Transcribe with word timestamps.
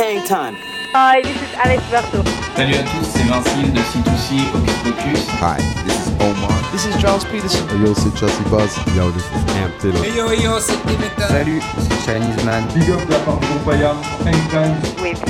Hang 0.00 0.24
time. 0.26 0.56
Hi, 0.92 1.20
this 1.20 1.36
is 1.36 1.52
Alex 1.60 1.82
Berto. 1.92 2.24
Salut 2.56 2.74
à 2.74 2.82
tous, 2.82 3.04
c'est 3.04 3.22
Vincile 3.28 3.72
de 3.72 3.80
C2C 3.80 4.48
Hocus 4.54 4.78
Pocus. 4.82 5.28
Hi, 5.42 5.60
this 5.84 6.06
is 6.06 6.12
Omar. 6.20 6.56
This 6.72 6.86
is 6.86 6.96
Charles 7.02 7.24
Peterson. 7.26 7.68
Hey 7.68 7.84
yo, 7.84 7.92
c'est 7.94 8.16
Chelsea 8.16 8.42
Buzz. 8.48 8.74
Yo, 8.96 9.10
this 9.10 9.24
is 9.24 9.44
Amp 9.60 9.78
Taylor. 9.78 10.02
Hey 10.02 10.16
yo, 10.16 10.32
yo, 10.32 10.58
c'est 10.58 10.80
Dimitra. 10.86 11.28
Salut, 11.28 11.62
c'est 11.78 12.00
Chinese 12.06 12.42
Man. 12.44 12.64
Big 12.74 12.90
up 12.90 13.00
la 13.10 13.18
part 13.18 13.40
de 13.40 13.58
Paya, 13.64 13.94
Anytime. 14.26 14.74
With 15.02 15.20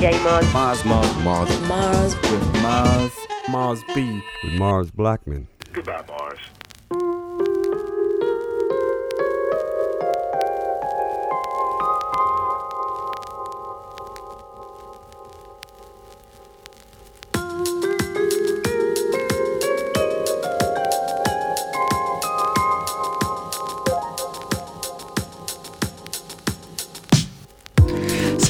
DJ 0.00 0.18
Mars. 0.24 0.46
Mars, 0.54 0.84
Mars, 0.86 1.12
Mars. 1.22 1.50
Mars. 1.68 2.16
With 2.30 2.62
Mars. 2.62 3.12
Mars 3.48 3.80
B. 3.94 4.22
With 4.42 4.54
Mars 4.54 4.90
Blackman. 4.90 5.46
Goodbye, 5.74 6.02
Mars. 6.08 6.23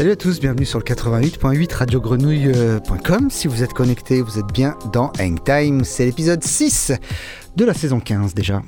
Salut 0.05 0.13
à 0.13 0.17
tous, 0.17 0.39
bienvenue 0.39 0.67
sur 0.67 0.79
le 0.79 0.85
88.8 0.85 1.73
radiogrenouille.com. 1.77 3.31
Si 3.31 3.49
vous 3.49 3.63
êtes 3.63 3.73
connecté, 3.73 4.21
vous 4.21 4.39
êtes 4.39 4.53
bien 4.53 4.77
dans 4.93 5.11
Hangtime. 5.19 5.83
C'est 5.83 6.05
l'épisode 6.05 6.45
6 6.45 6.93
de 7.57 7.65
la 7.65 7.73
saison 7.73 8.01
15 8.01 8.35
déjà. 8.35 8.61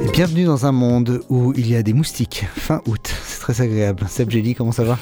Et 0.00 0.08
bienvenue 0.12 0.44
dans 0.44 0.64
un 0.64 0.70
monde 0.70 1.22
où 1.28 1.52
il 1.56 1.68
y 1.68 1.74
a 1.74 1.82
des 1.82 1.92
moustiques. 1.92 2.46
Fin 2.54 2.80
août, 2.86 3.12
c'est 3.24 3.40
très 3.40 3.62
agréable. 3.62 4.06
Seb 4.08 4.30
Jelly, 4.30 4.54
comment 4.54 4.70
ça 4.70 4.84
va? 4.84 4.96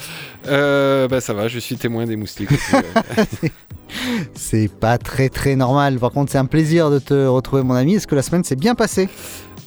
Euh, 0.46 1.06
bah 1.06 1.20
ça 1.20 1.34
va, 1.34 1.48
je 1.48 1.58
suis 1.58 1.76
témoin 1.76 2.06
des 2.06 2.16
moustiques. 2.16 2.48
C'est 4.34 4.68
pas 4.68 4.98
très 4.98 5.28
très 5.28 5.56
normal. 5.56 5.98
Par 5.98 6.12
contre, 6.12 6.30
c'est 6.30 6.38
un 6.38 6.46
plaisir 6.46 6.90
de 6.90 6.98
te 6.98 7.26
retrouver, 7.26 7.62
mon 7.62 7.74
ami. 7.74 7.96
Est-ce 7.96 8.06
que 8.06 8.14
la 8.14 8.22
semaine 8.22 8.44
s'est 8.44 8.56
bien 8.56 8.74
passée? 8.74 9.08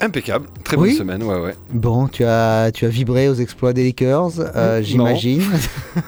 Impeccable, 0.04 0.48
très 0.66 0.76
Oui. 0.76 0.90
bonne 0.90 0.98
semaine, 0.98 1.24
ouais, 1.24 1.40
ouais. 1.40 1.56
Bon, 1.72 2.08
tu 2.10 2.26
as, 2.26 2.72
tu 2.74 2.86
as 2.86 2.90
vibré 2.90 3.30
aux 3.30 3.36
exploits 3.36 3.72
des 3.72 3.86
Lakers, 3.86 4.32
euh, 4.38 4.82
j'imagine. 4.82 5.42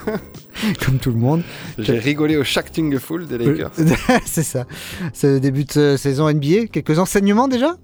Comme 0.86 0.98
tout 0.98 1.12
le 1.12 1.18
monde. 1.18 1.44
J'ai 1.78 1.98
rigolé 2.00 2.36
au 2.36 2.44
Shacking 2.44 2.98
Full 3.00 3.26
des 3.28 3.38
Lakers. 3.38 3.72
c'est 4.26 4.44
ça. 4.44 4.66
C'est 5.14 5.28
le 5.28 5.40
début 5.40 5.64
de 5.64 5.80
euh, 5.80 5.98
saison 5.98 6.30
NBA. 6.30 6.68
Quelques 6.72 7.00
enseignements 7.00 7.48
déjà? 7.48 7.78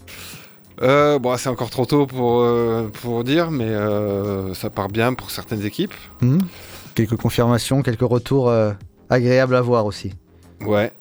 Euh, 0.81 1.18
bon, 1.18 1.38
c'est 1.38 1.47
encore 1.47 1.69
trop 1.69 1.85
tôt 1.85 2.08
pour, 2.08 2.41
euh, 2.41 2.90
pour 3.02 3.24
dire, 3.24 3.50
mais 3.50 3.66
euh, 3.69 4.53
ça 4.53 4.69
part 4.69 4.90
bien 4.90 5.14
pour 5.14 5.31
certaines 5.31 5.66
équipes. 5.66 5.94
Hmm. 6.22 6.40
Quelques 6.96 7.16
confirmations, 7.16 7.81
quelques 7.84 8.02
retours 8.02 8.50
euh, 8.50 8.72
agréables 9.09 9.56
à 9.56 9.62
voir 9.62 9.85
aussi. 9.85 10.12
Ouais, 10.66 10.91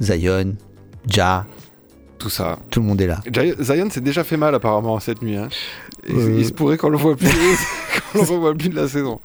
Zion, 0.00 0.54
Ja, 1.06 1.44
tout 2.22 2.30
ça. 2.30 2.58
tout 2.70 2.80
le 2.80 2.86
monde 2.86 3.00
est 3.00 3.06
là. 3.08 3.20
Zion 3.60 3.90
s'est 3.90 4.00
déjà 4.00 4.22
fait 4.22 4.36
mal 4.36 4.54
apparemment 4.54 4.98
cette 5.00 5.22
nuit. 5.22 5.36
Hein. 5.36 5.48
Il, 6.08 6.14
Euh. 6.16 6.36
il 6.38 6.46
se 6.46 6.52
pourrait 6.52 6.76
qu'on 6.76 6.88
le 6.88 6.96
voit 6.96 7.16
plus, 7.16 7.28
qu'on 8.12 8.18
le 8.20 8.24
revoie 8.24 8.54
plus 8.54 8.68
de 8.68 8.76
la 8.76 8.86
saison. 8.88 9.20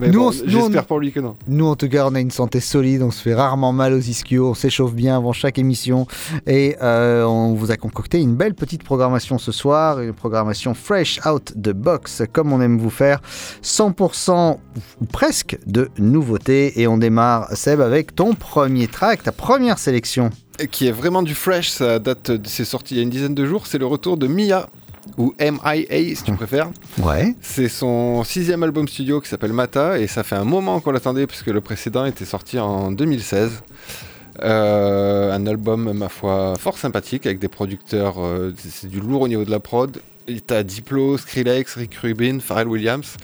Mais 0.00 0.08
Nous, 0.10 0.20
bon, 0.20 0.32
j'espère 0.46 0.86
pour 0.86 0.98
lui 1.00 1.12
que 1.12 1.20
non. 1.20 1.36
Nous, 1.48 1.66
en 1.66 1.76
tout 1.76 1.88
cas, 1.88 2.06
on 2.08 2.14
a 2.14 2.20
une 2.20 2.30
santé 2.30 2.60
solide, 2.60 3.02
on 3.02 3.10
se 3.10 3.20
fait 3.22 3.34
rarement 3.34 3.72
mal 3.72 3.92
aux 3.92 3.98
ischios, 3.98 4.50
on 4.50 4.54
s'échauffe 4.54 4.94
bien 4.94 5.16
avant 5.16 5.32
chaque 5.32 5.58
émission 5.58 6.06
et 6.46 6.76
euh, 6.82 7.24
on 7.24 7.54
vous 7.54 7.70
a 7.70 7.76
concocté 7.76 8.20
une 8.20 8.34
belle 8.34 8.54
petite 8.54 8.82
programmation 8.82 9.38
ce 9.38 9.52
soir, 9.52 10.00
une 10.00 10.12
programmation 10.12 10.74
fresh 10.74 11.20
out 11.26 11.52
the 11.60 11.70
box, 11.72 12.22
comme 12.32 12.52
on 12.52 12.60
aime 12.60 12.78
vous 12.78 12.90
faire, 12.90 13.20
100% 13.62 14.58
ou 15.00 15.04
presque 15.06 15.58
de 15.66 15.88
nouveautés. 15.98 16.80
Et 16.80 16.86
on 16.86 16.98
démarre, 16.98 17.48
Seb, 17.54 17.80
avec 17.80 18.14
ton 18.14 18.34
premier 18.34 18.86
track, 18.88 19.22
ta 19.22 19.32
première 19.32 19.78
sélection. 19.78 20.30
Qui 20.70 20.86
est 20.86 20.92
vraiment 20.92 21.22
du 21.22 21.34
fresh, 21.34 21.68
ça 21.70 21.98
date, 21.98 22.30
de- 22.30 22.48
c'est 22.48 22.64
sorti 22.64 22.94
il 22.94 22.96
y 22.96 23.00
a 23.00 23.02
une 23.02 23.10
dizaine 23.10 23.34
de 23.34 23.44
jours. 23.44 23.66
C'est 23.66 23.76
le 23.78 23.86
retour 23.86 24.16
de 24.16 24.26
Mia 24.26 24.68
ou 25.16 25.34
MIA 25.40 26.14
si 26.14 26.22
tu 26.24 26.32
préfères. 26.32 26.70
Ouais. 26.98 27.34
C'est 27.40 27.68
son 27.68 28.24
sixième 28.24 28.62
album 28.62 28.86
studio 28.88 29.20
qui 29.20 29.28
s'appelle 29.28 29.52
Mata 29.52 29.98
et 29.98 30.06
ça 30.06 30.22
fait 30.22 30.36
un 30.36 30.44
moment 30.44 30.80
qu'on 30.80 30.90
l'attendait 30.92 31.26
puisque 31.26 31.46
le 31.48 31.60
précédent 31.60 32.04
était 32.04 32.24
sorti 32.24 32.58
en 32.58 32.90
2016. 32.90 33.62
Euh, 34.42 35.32
un 35.32 35.46
album, 35.46 35.92
ma 35.92 36.08
foi, 36.08 36.54
fort 36.58 36.76
sympathique 36.76 37.24
avec 37.26 37.38
des 37.38 37.48
producteurs, 37.48 38.16
euh, 38.18 38.52
c'est 38.58 38.88
du 38.88 39.00
lourd 39.00 39.22
au 39.22 39.28
niveau 39.28 39.44
de 39.44 39.50
la 39.50 39.60
prod. 39.60 39.98
T'as 40.46 40.62
Diplo, 40.62 41.16
Skrillex, 41.16 41.76
Rick 41.76 41.94
Rubin, 41.94 42.40
Pharrell 42.40 42.68
Williams. 42.68 43.16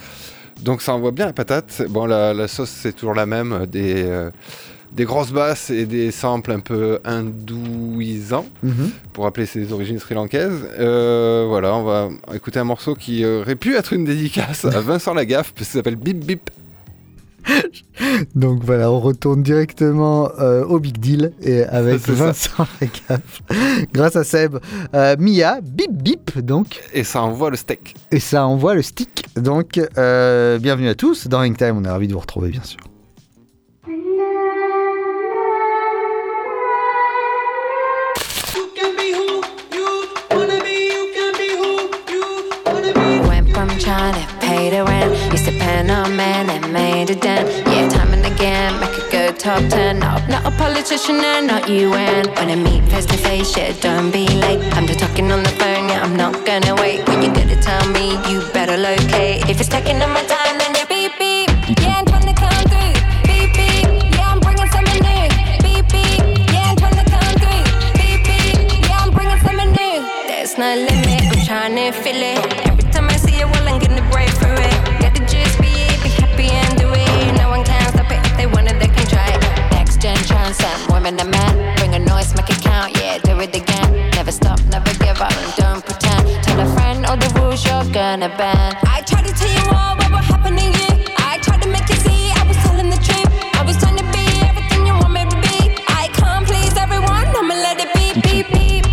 Donc 0.61 0.81
ça 0.81 0.93
envoie 0.93 1.11
bien 1.11 1.27
la 1.27 1.33
patate. 1.33 1.83
Bon, 1.89 2.05
la, 2.05 2.33
la 2.33 2.47
sauce 2.47 2.69
c'est 2.69 2.93
toujours 2.93 3.13
la 3.13 3.25
même, 3.25 3.65
des, 3.67 4.03
euh, 4.03 4.31
des 4.95 5.05
grosses 5.05 5.31
basses 5.31 5.69
et 5.71 5.85
des 5.85 6.11
samples 6.11 6.51
un 6.51 6.59
peu 6.59 6.99
hindouisants 7.03 8.45
Mhm. 8.61 8.91
pour 9.13 9.23
rappeler 9.23 9.45
ses 9.45 9.73
origines 9.73 9.99
sri-lankaises. 9.99 10.67
Euh, 10.79 11.45
voilà, 11.47 11.75
on 11.75 11.83
va 11.83 12.09
écouter 12.33 12.59
un 12.59 12.63
morceau 12.63 12.93
qui 12.95 13.25
aurait 13.25 13.55
pu 13.55 13.75
être 13.75 13.93
une 13.93 14.05
dédicace 14.05 14.65
à 14.65 14.81
Vincent 14.81 15.13
Lagaffe, 15.13 15.53
parce 15.53 15.67
ça 15.67 15.73
s'appelle 15.79 15.95
Bip 15.95 16.23
Bip. 16.23 16.49
Donc 18.35 18.63
voilà, 18.63 18.89
on 18.91 18.99
retourne 19.01 19.43
directement 19.43 20.29
euh, 20.39 20.63
au 20.63 20.79
Big 20.79 20.97
Deal 20.97 21.33
et 21.41 21.63
avec 21.63 21.99
ça. 22.05 22.13
Vincent 22.13 22.67
Lagaffe. 22.79 23.41
Grâce 23.93 24.15
à 24.15 24.23
Seb, 24.23 24.57
euh, 24.93 25.15
Mia, 25.19 25.59
bip 25.61 25.91
bip 25.91 26.39
donc. 26.39 26.79
Et 26.93 27.03
ça 27.03 27.21
envoie 27.21 27.49
le 27.49 27.57
steak. 27.57 27.95
Et 28.11 28.19
ça 28.19 28.45
envoie 28.45 28.75
le 28.75 28.81
stick. 28.81 29.25
Donc, 29.35 29.81
euh, 29.97 30.57
bienvenue 30.59 30.87
à 30.87 30.95
tous 30.95 31.27
dans 31.27 31.41
Hangtime. 31.41 31.77
On 31.77 31.83
est 31.83 31.89
ravis 31.89 32.07
de 32.07 32.13
vous 32.13 32.19
retrouver, 32.19 32.49
bien 32.49 32.63
sûr. 32.63 32.79
Made 47.05 47.17
a 47.17 47.19
dent. 47.19 47.49
Yeah, 47.67 47.89
time 47.89 48.13
and 48.13 48.25
again, 48.25 48.79
make 48.79 48.95
a 48.97 49.11
good 49.11 49.39
top 49.39 49.61
ten. 49.69 49.99
No, 49.99 50.11
not 50.27 50.45
a 50.45 50.51
politician 50.57 51.15
and 51.15 51.47
not 51.47 51.69
UN. 51.69 52.27
When 52.35 52.49
I 52.49 52.55
meet 52.55 52.83
face 52.91 53.05
to 53.07 53.17
face, 53.17 53.57
yeah, 53.57 53.73
don't 53.81 54.11
be 54.11 54.25
late. 54.27 54.61
I'm 54.75 54.87
just 54.87 54.99
talking 54.99 55.31
on 55.31 55.43
the 55.43 55.53
phone, 55.59 55.89
yeah, 55.89 56.03
I'm 56.03 56.15
not 56.15 56.45
gonna 56.45 56.75
wait. 56.75 57.05
When 57.07 57.21
you're 57.21 57.33
gonna 57.33 57.61
tell 57.61 57.85
me, 57.91 58.11
you 58.29 58.39
better 58.53 58.77
locate. 58.77 59.49
If 59.49 59.59
it's 59.59 59.69
taking 59.69 60.01
up 60.01 60.09
my 60.09 60.23
time, 60.23 60.55
then 60.59 60.71
you 60.79 60.85
beep 60.87 61.11
beep. 61.19 61.49
Yeah, 61.81 61.99
I'm 61.99 62.05
trying 62.05 62.29
to 62.31 62.35
come 62.43 62.63
through. 62.71 62.93
Beep 63.27 63.49
beep. 63.57 63.87
Yeah, 64.15 64.31
I'm 64.31 64.39
bringing 64.39 64.69
something 64.75 65.01
new. 65.09 65.27
Beep 65.65 65.85
beep. 65.93 66.21
Yeah, 66.53 66.71
I'm 66.71 66.77
trying 66.81 66.99
to 67.03 67.07
come 67.13 67.33
through. 67.43 67.63
Beep 67.99 68.19
beep. 68.29 68.87
Yeah, 68.87 69.03
I'm 69.03 69.11
bringing 69.11 69.41
something 69.47 69.71
new. 69.79 69.97
There's 70.29 70.57
no 70.57 70.69
limit, 70.87 71.23
I'm 71.31 71.45
trying 71.49 71.75
to 71.75 71.91
feel 72.03 72.21
it. 72.31 72.52
Transcend, 80.53 80.91
women 80.91 81.19
and 81.19 81.31
men. 81.31 81.75
Bring 81.77 81.93
a 81.95 81.99
noise, 81.99 82.33
make 82.35 82.49
it 82.49 82.61
count, 82.61 82.95
yeah, 82.97 83.17
do 83.17 83.39
it 83.39 83.55
again. 83.55 84.09
Never 84.11 84.31
stop, 84.31 84.59
never 84.69 84.93
give 84.99 85.19
up, 85.21 85.31
and 85.31 85.55
don't 85.55 85.85
pretend. 85.85 86.43
Tell 86.43 86.59
a 86.59 86.67
friend 86.75 87.05
all 87.05 87.17
the 87.17 87.29
rules 87.39 87.65
you're 87.65 87.85
gonna 87.91 88.29
bend. 88.29 88.75
I 88.83 89.01
tried 89.05 89.25
to 89.25 89.33
tell 89.33 89.49
you 89.49 89.65
all 89.71 89.95
what 89.97 90.09
will 90.11 90.27
happen 90.31 90.55
to 90.55 90.65
you. 90.65 90.91
I 91.17 91.39
tried 91.41 91.61
to 91.63 91.69
make 91.69 91.87
you 91.89 91.95
see 91.95 92.31
I 92.31 92.43
was 92.47 92.57
telling 92.57 92.89
the 92.89 92.97
truth. 92.97 93.29
I 93.59 93.63
was 93.65 93.77
trying 93.77 93.97
to 93.97 94.07
be 94.13 94.25
everything 94.49 94.85
you 94.85 94.93
want 94.93 95.13
me 95.13 95.23
to 95.25 95.37
be. 95.45 95.57
I 95.87 96.07
can't 96.13 96.45
please 96.45 96.75
everyone, 96.77 97.27
I'ma 97.39 97.55
let 97.65 97.77
it 97.79 97.91
be, 97.97 98.13
beep, 98.21 98.47
beep. 98.53 98.85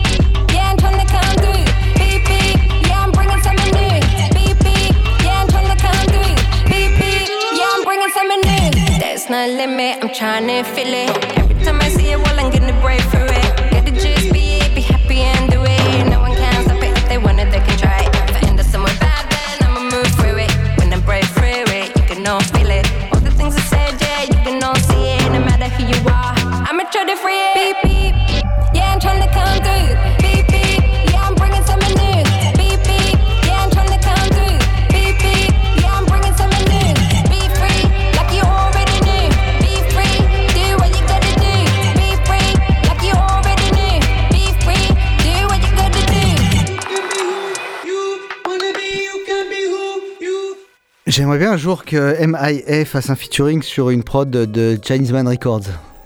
Yeah, 0.55 0.71
I'm 0.71 0.79
trying 0.79 1.01
to 1.05 1.09
come 1.13 1.35
through. 1.43 1.65
Beep, 2.01 2.23
beep. 2.31 2.59
Yeah, 2.89 3.05
I'm 3.05 3.13
bringing 3.13 3.43
something 3.43 3.73
new. 3.77 4.01
Beep, 4.37 4.57
beep. 4.65 4.95
Yeah, 5.25 5.43
I'm 5.43 5.49
trying 5.53 5.71
to 5.75 5.79
come 5.85 6.05
through. 6.13 6.37
Beep, 6.71 6.93
beep. 7.01 7.29
Yeah, 7.59 7.75
I'm 7.75 7.85
bringing 7.85 8.13
something 8.17 8.43
new. 8.49 8.99
There's 8.99 9.29
no 9.29 9.47
limit. 9.61 10.03
I'm 10.03 10.13
trying 10.15 10.47
to 10.49 10.65
feel 10.75 10.95
it 11.05 11.50
time 11.65 11.81
I 11.81 11.89
see 11.89 12.13
it. 12.13 12.30
J'aimerais 51.11 51.39
bien 51.39 51.51
un 51.51 51.57
jour 51.57 51.85
que 51.85 52.25
MIA 52.25 52.85
fasse 52.85 53.11
un 53.11 53.17
featuring 53.17 53.63
sur 53.63 53.91
une 53.91 54.05
prod 54.05 54.31
de, 54.31 54.79
Chinese 54.81 55.11
Man 55.11 55.27
Records. 55.27 55.65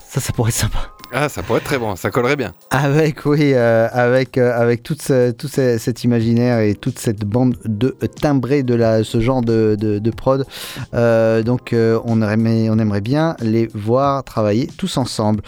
Ça, 0.08 0.18
ça 0.18 0.32
pourrait 0.32 0.48
être 0.48 0.56
sympa. 0.56 0.93
Ah, 1.16 1.28
ça 1.28 1.44
pourrait 1.44 1.58
être 1.60 1.64
très 1.64 1.78
bon, 1.78 1.94
ça 1.94 2.10
collerait 2.10 2.34
bien. 2.34 2.54
Avec, 2.70 3.24
oui, 3.24 3.52
euh, 3.54 3.86
avec, 3.92 4.36
euh, 4.36 4.52
avec 4.60 4.82
tout 4.82 4.96
ce- 4.98 5.32
cet 5.78 6.02
imaginaire 6.02 6.58
et 6.58 6.74
toute 6.74 6.98
cette 6.98 7.24
bande 7.24 7.54
de 7.64 7.96
timbrés 8.20 8.64
de 8.64 8.74
la, 8.74 9.04
ce 9.04 9.20
genre 9.20 9.40
de, 9.40 9.76
de, 9.78 10.10
prod. 10.10 10.44
Euh, 10.92 11.44
donc, 11.44 11.72
on, 11.72 12.20
aimerait, 12.20 12.68
on 12.68 12.78
aimerait 12.80 13.00
bien 13.00 13.36
les 13.40 13.68
voir 13.74 14.24
travailler 14.24 14.68
tous 14.76 14.96
ensemble. 14.96 15.42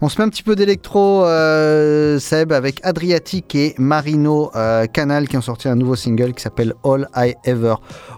On 0.00 0.08
se 0.08 0.20
met 0.20 0.26
un 0.26 0.28
petit 0.28 0.42
peu 0.42 0.56
d'électro, 0.56 1.22
Seb, 2.18 2.50
avec 2.50 2.80
Adriatic 2.82 3.54
et 3.54 3.74
Marino 3.78 4.50
Canal 4.92 5.28
qui 5.28 5.36
ont 5.36 5.40
sorti 5.42 5.68
un 5.68 5.76
nouveau 5.76 5.94
single 5.94 6.32
qui 6.34 6.42
s'appelle 6.42 6.74
All 6.84 7.08
I 7.16 7.34
Ever 7.44 7.74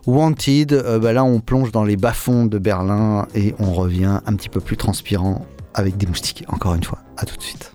Wanted. 0.06 0.82
Bah 1.02 1.12
là, 1.12 1.22
on 1.22 1.40
plonge 1.40 1.70
dans 1.70 1.84
les 1.84 1.96
bas-fonds 1.96 2.46
de 2.46 2.58
Berlin 2.58 3.26
et 3.34 3.54
on 3.58 3.72
revient 3.74 4.20
un 4.24 4.34
petit 4.36 4.48
peu 4.48 4.60
plus 4.60 4.78
transpirant 4.78 5.44
avec 5.74 5.96
des 5.96 6.06
moustiques, 6.06 6.44
encore 6.48 6.74
une 6.74 6.84
fois. 6.84 6.98
À 7.16 7.26
tout 7.26 7.36
de 7.36 7.42
suite. 7.42 7.73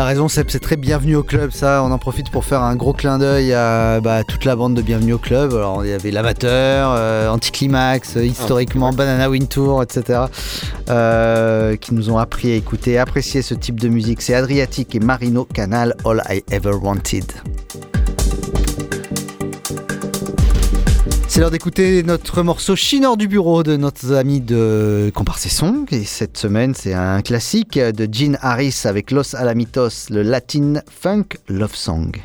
T'as 0.00 0.06
raison 0.06 0.28
Seb, 0.28 0.46
c'est 0.48 0.60
très 0.60 0.78
bienvenu 0.78 1.14
au 1.14 1.22
club 1.22 1.50
ça, 1.50 1.82
on 1.84 1.92
en 1.92 1.98
profite 1.98 2.30
pour 2.30 2.46
faire 2.46 2.62
un 2.62 2.74
gros 2.74 2.94
clin 2.94 3.18
d'œil 3.18 3.52
à 3.52 4.00
bah, 4.00 4.24
toute 4.24 4.46
la 4.46 4.56
bande 4.56 4.72
de 4.72 4.80
Bienvenue 4.80 5.12
au 5.12 5.18
club. 5.18 5.52
Alors 5.52 5.84
il 5.84 5.90
y 5.90 5.92
avait 5.92 6.10
l'amateur, 6.10 6.94
euh, 6.96 7.28
Anticlimax, 7.28 8.16
euh, 8.16 8.24
historiquement 8.24 8.94
Banana 8.94 9.28
Wind 9.28 9.50
Tour, 9.50 9.82
etc. 9.82 10.20
euh, 10.88 11.76
qui 11.76 11.92
nous 11.92 12.08
ont 12.08 12.16
appris 12.16 12.50
à 12.50 12.54
écouter 12.54 12.92
et 12.92 12.98
apprécier 12.98 13.42
ce 13.42 13.52
type 13.52 13.78
de 13.78 13.90
musique. 13.90 14.22
C'est 14.22 14.32
Adriatic 14.32 14.94
et 14.94 15.00
Marino 15.00 15.44
Canal, 15.44 15.94
All 16.06 16.22
I 16.30 16.42
Ever 16.50 16.76
Wanted. 16.80 17.26
C'est 21.30 21.38
l'heure 21.38 21.52
d'écouter 21.52 22.02
notre 22.02 22.42
morceau 22.42 22.74
Chineur 22.74 23.16
du 23.16 23.28
bureau 23.28 23.62
de 23.62 23.76
notre 23.76 24.16
ami 24.16 24.40
de 24.40 25.12
Comparse 25.14 25.46
Song. 25.46 25.86
Et 25.92 26.02
cette 26.02 26.36
semaine, 26.36 26.74
c'est 26.74 26.92
un 26.92 27.22
classique 27.22 27.78
de 27.78 28.08
Gene 28.12 28.36
Harris 28.42 28.82
avec 28.82 29.12
Los 29.12 29.36
Alamitos, 29.36 30.10
le 30.10 30.22
Latin 30.22 30.82
Funk 30.90 31.38
Love 31.46 31.76
Song. 31.76 32.20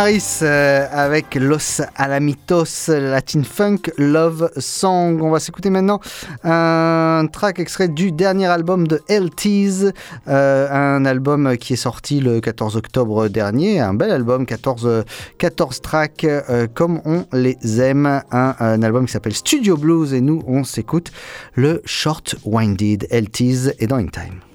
Harris 0.00 0.38
euh, 0.40 0.86
avec 0.90 1.34
Los 1.34 1.82
Alamitos 1.94 2.88
Latin 2.88 3.42
Funk 3.42 3.92
Love 3.98 4.50
Song. 4.56 5.20
On 5.20 5.28
va 5.28 5.40
s'écouter 5.40 5.68
maintenant 5.68 6.00
un 6.42 7.26
track 7.30 7.58
extrait 7.58 7.88
du 7.88 8.10
dernier 8.10 8.46
album 8.46 8.88
de 8.88 9.02
LT's, 9.10 9.92
euh, 10.26 10.68
un 10.70 11.04
album 11.04 11.58
qui 11.58 11.74
est 11.74 11.76
sorti 11.76 12.20
le 12.20 12.40
14 12.40 12.76
octobre 12.76 13.28
dernier, 13.28 13.80
un 13.80 13.92
bel 13.92 14.10
album, 14.10 14.46
14, 14.46 15.04
14 15.36 15.82
tracks 15.82 16.24
euh, 16.24 16.66
comme 16.72 17.02
on 17.04 17.26
les 17.34 17.58
aime, 17.82 18.22
un, 18.32 18.54
un 18.58 18.82
album 18.82 19.04
qui 19.04 19.12
s'appelle 19.12 19.34
Studio 19.34 19.76
Blues 19.76 20.14
et 20.14 20.22
nous 20.22 20.42
on 20.46 20.64
s'écoute 20.64 21.12
le 21.56 21.82
Short 21.84 22.36
Winded 22.46 23.06
LT's 23.10 23.74
et 23.78 23.86
dans 23.86 23.96
In 23.96 24.06
Time. 24.06 24.49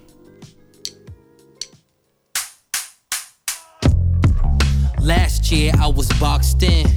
Last 5.05 5.51
year 5.51 5.71
I 5.79 5.88
was 5.88 6.09
boxed 6.19 6.63
in. 6.63 6.88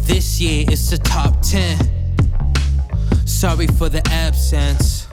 This 0.00 0.38
year 0.38 0.66
it's 0.68 0.90
the 0.90 0.98
top 0.98 1.40
10. 1.40 1.78
Sorry 3.26 3.66
for 3.68 3.88
the 3.88 4.06
absence. 4.10 5.08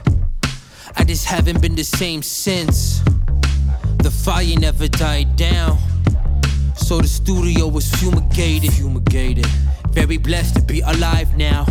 I 0.96 1.04
just 1.04 1.24
haven't 1.24 1.62
been 1.62 1.74
the 1.74 1.84
same 1.84 2.22
since. 2.22 3.00
The 4.02 4.10
fire 4.10 4.54
never 4.58 4.86
died 4.86 5.36
down. 5.36 5.78
So 6.76 7.00
the 7.00 7.08
studio 7.08 7.68
was 7.68 7.90
fumigated. 7.94 8.74
Fumigated. 8.74 9.46
Very 9.88 10.18
blessed 10.18 10.56
to 10.56 10.62
be 10.62 10.80
alive 10.80 11.38
now. 11.38 11.64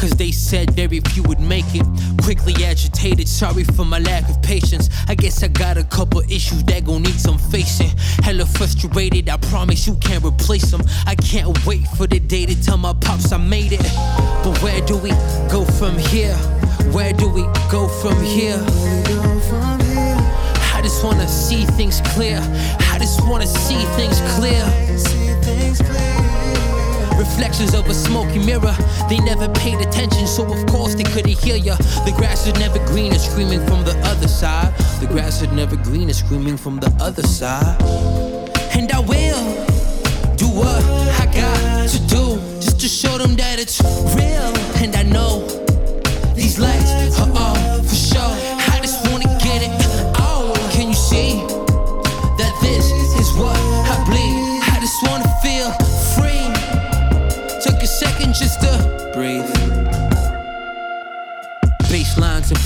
Cause 0.00 0.12
they 0.12 0.32
said 0.32 0.70
very 0.70 1.00
few 1.00 1.22
would 1.24 1.40
make 1.40 1.74
it. 1.74 1.84
Quickly 2.22 2.54
agitated, 2.64 3.28
sorry 3.28 3.64
for 3.64 3.84
my 3.84 3.98
lack 3.98 4.26
of 4.30 4.40
patience. 4.40 4.88
I 5.08 5.14
guess 5.14 5.42
I 5.42 5.48
got 5.48 5.76
a 5.76 5.84
couple 5.84 6.20
issues 6.20 6.64
that 6.64 6.86
gon' 6.86 7.02
need 7.02 7.20
some 7.20 7.36
facing. 7.36 7.90
Hella 8.24 8.46
frustrated, 8.46 9.28
I 9.28 9.36
promise 9.36 9.86
you 9.86 9.96
can't 9.96 10.24
replace 10.24 10.70
them. 10.70 10.80
I 11.06 11.16
can't 11.16 11.66
wait 11.66 11.86
for 11.98 12.06
the 12.06 12.18
day 12.18 12.46
to 12.46 12.62
tell 12.62 12.78
my 12.78 12.94
pops 12.94 13.30
I 13.30 13.36
made 13.36 13.72
it. 13.72 13.82
But 14.42 14.56
where 14.62 14.80
do 14.80 14.96
we 14.96 15.10
go 15.50 15.66
from 15.66 15.98
here? 15.98 16.34
Where 16.94 17.12
do 17.12 17.28
we 17.28 17.42
go 17.70 17.86
from 18.00 18.18
here? 18.24 18.58
I 20.72 20.80
just 20.82 21.04
wanna 21.04 21.28
see 21.28 21.66
things 21.76 22.00
clear. 22.14 22.38
I 22.88 22.96
just 22.98 23.20
wanna 23.28 23.46
see 23.46 23.84
things 23.96 24.18
clear. 24.36 24.64
Reflections 27.20 27.74
of 27.74 27.86
a 27.86 27.92
smoky 27.92 28.38
mirror. 28.38 28.74
They 29.10 29.18
never 29.18 29.46
paid 29.50 29.78
attention, 29.86 30.26
so 30.26 30.42
of 30.50 30.64
course 30.66 30.94
they 30.94 31.02
couldn't 31.02 31.38
hear 31.38 31.56
ya. 31.56 31.76
The 32.06 32.14
grass 32.16 32.46
is 32.46 32.54
never 32.54 32.78
greener, 32.86 33.18
screaming 33.18 33.60
from 33.66 33.84
the 33.84 33.94
other 34.04 34.26
side. 34.26 34.72
The 35.00 35.06
grass 35.06 35.42
is 35.42 35.52
never 35.52 35.76
greener, 35.76 36.14
screaming 36.14 36.56
from 36.56 36.80
the 36.80 36.90
other 36.98 37.22
side. 37.22 37.76
And 38.74 38.90
I 38.90 39.00
will 39.00 39.44
do 40.36 40.48
what 40.48 40.82
I 41.20 41.26
got 41.26 41.90
to 41.90 41.98
do, 42.08 42.40
just 42.58 42.80
to 42.80 42.88
show 42.88 43.18
them 43.18 43.36
that 43.36 43.58
it's 43.58 43.82
real. 44.16 44.50
And 44.82 44.96
I 44.96 45.02
know 45.02 45.46
these 46.34 46.58
lights 46.58 46.99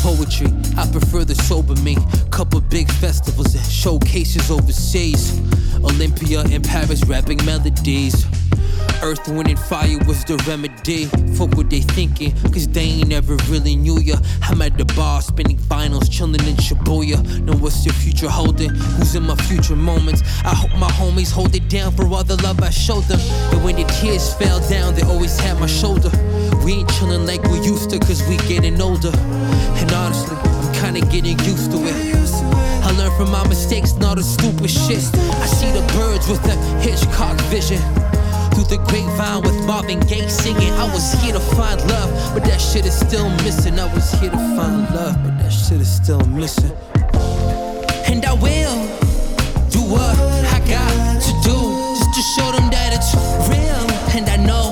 poetry, 0.04 0.48
I 0.76 0.86
prefer 0.92 1.24
the 1.24 1.34
sober 1.34 1.74
me. 1.80 1.96
Couple 2.30 2.60
big 2.60 2.90
festivals 2.92 3.54
and 3.54 3.64
showcases 3.64 4.50
overseas. 4.50 5.40
Olympia 5.82 6.40
and 6.40 6.62
Paris, 6.62 7.02
rapping 7.06 7.42
melodies. 7.46 8.26
Earth, 9.04 9.28
wind, 9.28 9.48
and 9.50 9.58
fire 9.58 9.98
was 10.06 10.24
the 10.24 10.42
remedy. 10.48 11.04
Fuck 11.36 11.54
what 11.58 11.68
they 11.68 11.80
thinking, 11.80 12.32
cause 12.50 12.66
they 12.66 12.80
ain't 13.04 13.08
never 13.08 13.36
really 13.52 13.76
knew 13.76 14.00
ya. 14.00 14.16
I'm 14.40 14.62
at 14.62 14.78
the 14.78 14.86
bar, 14.96 15.20
spinning 15.20 15.58
finals, 15.58 16.08
chilling 16.08 16.40
in 16.48 16.56
Shibuya. 16.56 17.20
Know 17.40 17.52
what's 17.52 17.84
your 17.84 17.92
future 17.92 18.30
holding? 18.30 18.70
Who's 18.70 19.14
in 19.14 19.24
my 19.24 19.36
future 19.36 19.76
moments? 19.76 20.22
I 20.42 20.54
hope 20.54 20.74
my 20.78 20.88
homies 20.88 21.30
hold 21.30 21.54
it 21.54 21.68
down 21.68 21.92
for 21.92 22.06
all 22.06 22.24
the 22.24 22.42
love 22.42 22.62
I 22.62 22.70
showed 22.70 23.04
them. 23.04 23.20
And 23.52 23.62
when 23.62 23.76
the 23.76 23.84
tears 24.00 24.32
fell 24.32 24.66
down, 24.70 24.94
they 24.94 25.02
always 25.02 25.38
had 25.38 25.60
my 25.60 25.66
shoulder. 25.66 26.10
We 26.64 26.72
ain't 26.72 26.88
chilling 26.94 27.26
like 27.26 27.42
we 27.42 27.60
used 27.60 27.90
to, 27.90 27.98
cause 27.98 28.26
we 28.26 28.38
getting 28.48 28.80
older. 28.80 29.12
And 29.12 29.92
honestly, 29.92 30.38
I'm 30.38 30.72
kinda 30.72 31.00
getting 31.12 31.38
used 31.40 31.70
to 31.72 31.78
it. 31.84 32.24
I 32.82 32.90
learn 32.96 33.14
from 33.18 33.30
my 33.30 33.46
mistakes 33.48 33.92
all 34.02 34.14
the 34.14 34.22
stupid 34.22 34.70
shit. 34.70 35.04
I 35.44 35.46
see 35.46 35.70
the 35.72 35.84
birds 35.92 36.26
with 36.26 36.42
the 36.42 36.56
Hitchcock 36.80 37.38
vision. 37.52 37.82
Through 38.54 38.70
the 38.70 38.78
grapevine 38.88 39.42
with 39.42 39.66
Marvin 39.66 40.00
Gaye 40.00 40.28
singing. 40.28 40.72
I 40.74 40.86
was 40.92 41.12
here 41.20 41.32
to 41.32 41.40
find 41.40 41.80
love, 41.90 42.10
but 42.34 42.44
that 42.44 42.60
shit 42.60 42.86
is 42.86 42.94
still 42.96 43.28
missing. 43.42 43.78
I 43.80 43.92
was 43.92 44.12
here 44.12 44.30
to 44.30 44.36
find 44.56 44.82
love, 44.94 45.16
but 45.24 45.36
that 45.42 45.50
shit 45.50 45.80
is 45.80 45.90
still 45.90 46.24
missing. 46.26 46.72
And 48.06 48.24
I 48.24 48.34
will 48.34 48.78
do 49.70 49.80
what 49.82 50.16
I 50.56 50.60
got 50.70 51.20
to 51.20 51.32
do, 51.42 51.58
just 51.98 52.14
to 52.14 52.22
show 52.34 52.52
them 52.52 52.70
that 52.70 52.94
it's 52.94 53.12
real. 53.50 53.84
And 54.14 54.28
I 54.30 54.36
know 54.36 54.63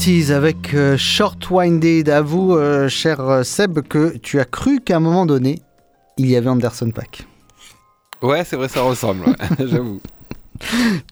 80s 0.00 0.32
avec 0.32 0.72
euh, 0.72 0.96
Short 0.96 1.50
Winded. 1.50 2.08
À 2.08 2.22
vous, 2.22 2.54
euh, 2.54 2.88
cher 2.88 3.20
euh, 3.20 3.42
Seb, 3.42 3.80
que 3.80 4.16
tu 4.16 4.40
as 4.40 4.46
cru 4.46 4.80
qu'à 4.80 4.96
un 4.96 5.00
moment 5.00 5.26
donné, 5.26 5.60
il 6.16 6.26
y 6.26 6.36
avait 6.36 6.48
Anderson 6.48 6.90
Pack. 6.90 7.26
Ouais, 8.22 8.42
c'est 8.44 8.56
vrai, 8.56 8.68
ça 8.68 8.80
ressemble, 8.80 9.26
j'avoue. 9.58 10.00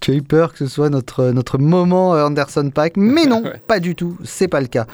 Tu 0.00 0.12
as 0.12 0.14
eu 0.14 0.22
peur 0.22 0.52
que 0.52 0.58
ce 0.58 0.66
soit 0.68 0.88
notre, 0.88 1.20
euh, 1.20 1.32
notre 1.32 1.58
moment 1.58 2.12
Anderson 2.12 2.70
Pack, 2.74 2.96
mais 2.96 3.26
non, 3.26 3.42
pas 3.66 3.78
du 3.78 3.94
tout, 3.94 4.16
c'est 4.24 4.48
pas 4.48 4.62
le 4.62 4.68
cas. 4.68 4.86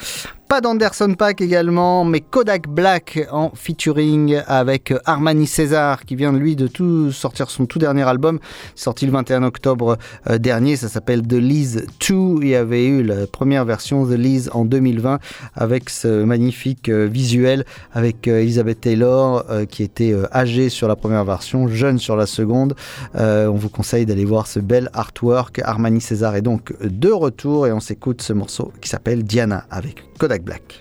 D'Anderson 0.61 1.15
Pack 1.19 1.41
également, 1.41 2.05
mais 2.05 2.21
Kodak 2.21 2.69
Black 2.69 3.27
en 3.33 3.51
featuring 3.55 4.41
avec 4.47 4.95
Armani 5.05 5.47
César 5.47 6.05
qui 6.05 6.17
vient 6.17 6.33
lui 6.33 6.55
de 6.55 6.67
tout 6.67 7.11
sortir 7.13 7.51
son 7.51 7.67
tout 7.67 7.79
dernier 7.79 8.03
album, 8.03 8.39
sorti 8.75 9.07
le 9.07 9.13
21 9.13 9.43
octobre 9.43 9.99
euh, 10.29 10.39
dernier, 10.39 10.77
ça 10.77 10.89
s'appelle 10.89 11.23
The 11.27 11.35
Lease 11.35 11.87
2. 12.09 12.15
Il 12.43 12.49
y 12.49 12.55
avait 12.55 12.87
eu 12.87 13.03
la 13.03 13.27
première 13.27 13.65
version 13.65 14.07
The 14.07 14.11
Lease 14.11 14.51
en 14.53 14.65
2020 14.65 15.19
avec 15.55 15.91
ce 15.91 16.25
magnifique 16.25 16.89
euh, 16.89 17.07
visuel 17.07 17.65
avec 17.93 18.29
euh, 18.29 18.41
Elizabeth 18.41 18.83
Taylor 18.83 19.45
qui 19.69 19.83
était 19.83 20.15
âgée 20.33 20.69
sur 20.69 20.89
la 20.89 20.97
première 20.97 21.25
version, 21.25 21.69
jeune 21.69 21.99
sur 21.99 22.17
la 22.17 22.27
seconde. 22.27 22.75
On 23.15 23.55
vous 23.55 23.69
conseille 23.69 24.07
d'aller 24.07 24.25
voir 24.25 24.47
ce 24.47 24.61
bel 24.61 24.91
artwork. 24.93 25.61
Armani 25.65 26.01
César 26.01 26.37
est 26.37 26.43
donc 26.43 26.75
de 26.83 27.11
retour 27.11 27.67
et 27.67 27.73
on 27.73 27.81
s'écoute 27.81 28.23
ce 28.23 28.33
morceau 28.33 28.73
qui 28.81 28.89
s'appelle 28.89 29.23
Diana 29.25 29.65
avec 29.71 30.05
Kodak 30.19 30.44
Black. 30.45 30.75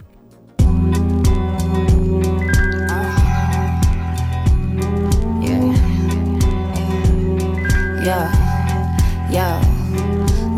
Yeah, 8.04 8.28
yeah. 9.32 9.62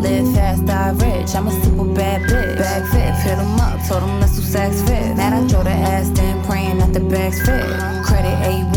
Live 0.02 0.34
fast, 0.34 0.66
die 0.66 0.90
rich. 0.90 1.34
I'm 1.36 1.46
a 1.46 1.52
super 1.62 1.84
bad 1.94 2.22
bitch. 2.22 2.58
Bag 2.58 2.82
fit, 2.90 3.14
hit 3.22 3.38
'em 3.38 3.60
up, 3.60 3.78
told 3.86 4.02
'em 4.02 4.18
let's 4.20 4.34
do 4.34 4.42
sex 4.42 4.82
fit. 4.82 5.16
Now 5.16 5.38
I 5.38 5.46
drove 5.46 5.64
the 5.64 5.70
ass 5.70 6.08
then 6.10 6.42
praying 6.42 6.78
that 6.78 6.92
the 6.92 7.00
bags 7.00 7.38
fit. 7.46 7.64
Credit 8.04 8.36
A1, 8.42 8.56
still 8.56 8.72
be 8.72 8.75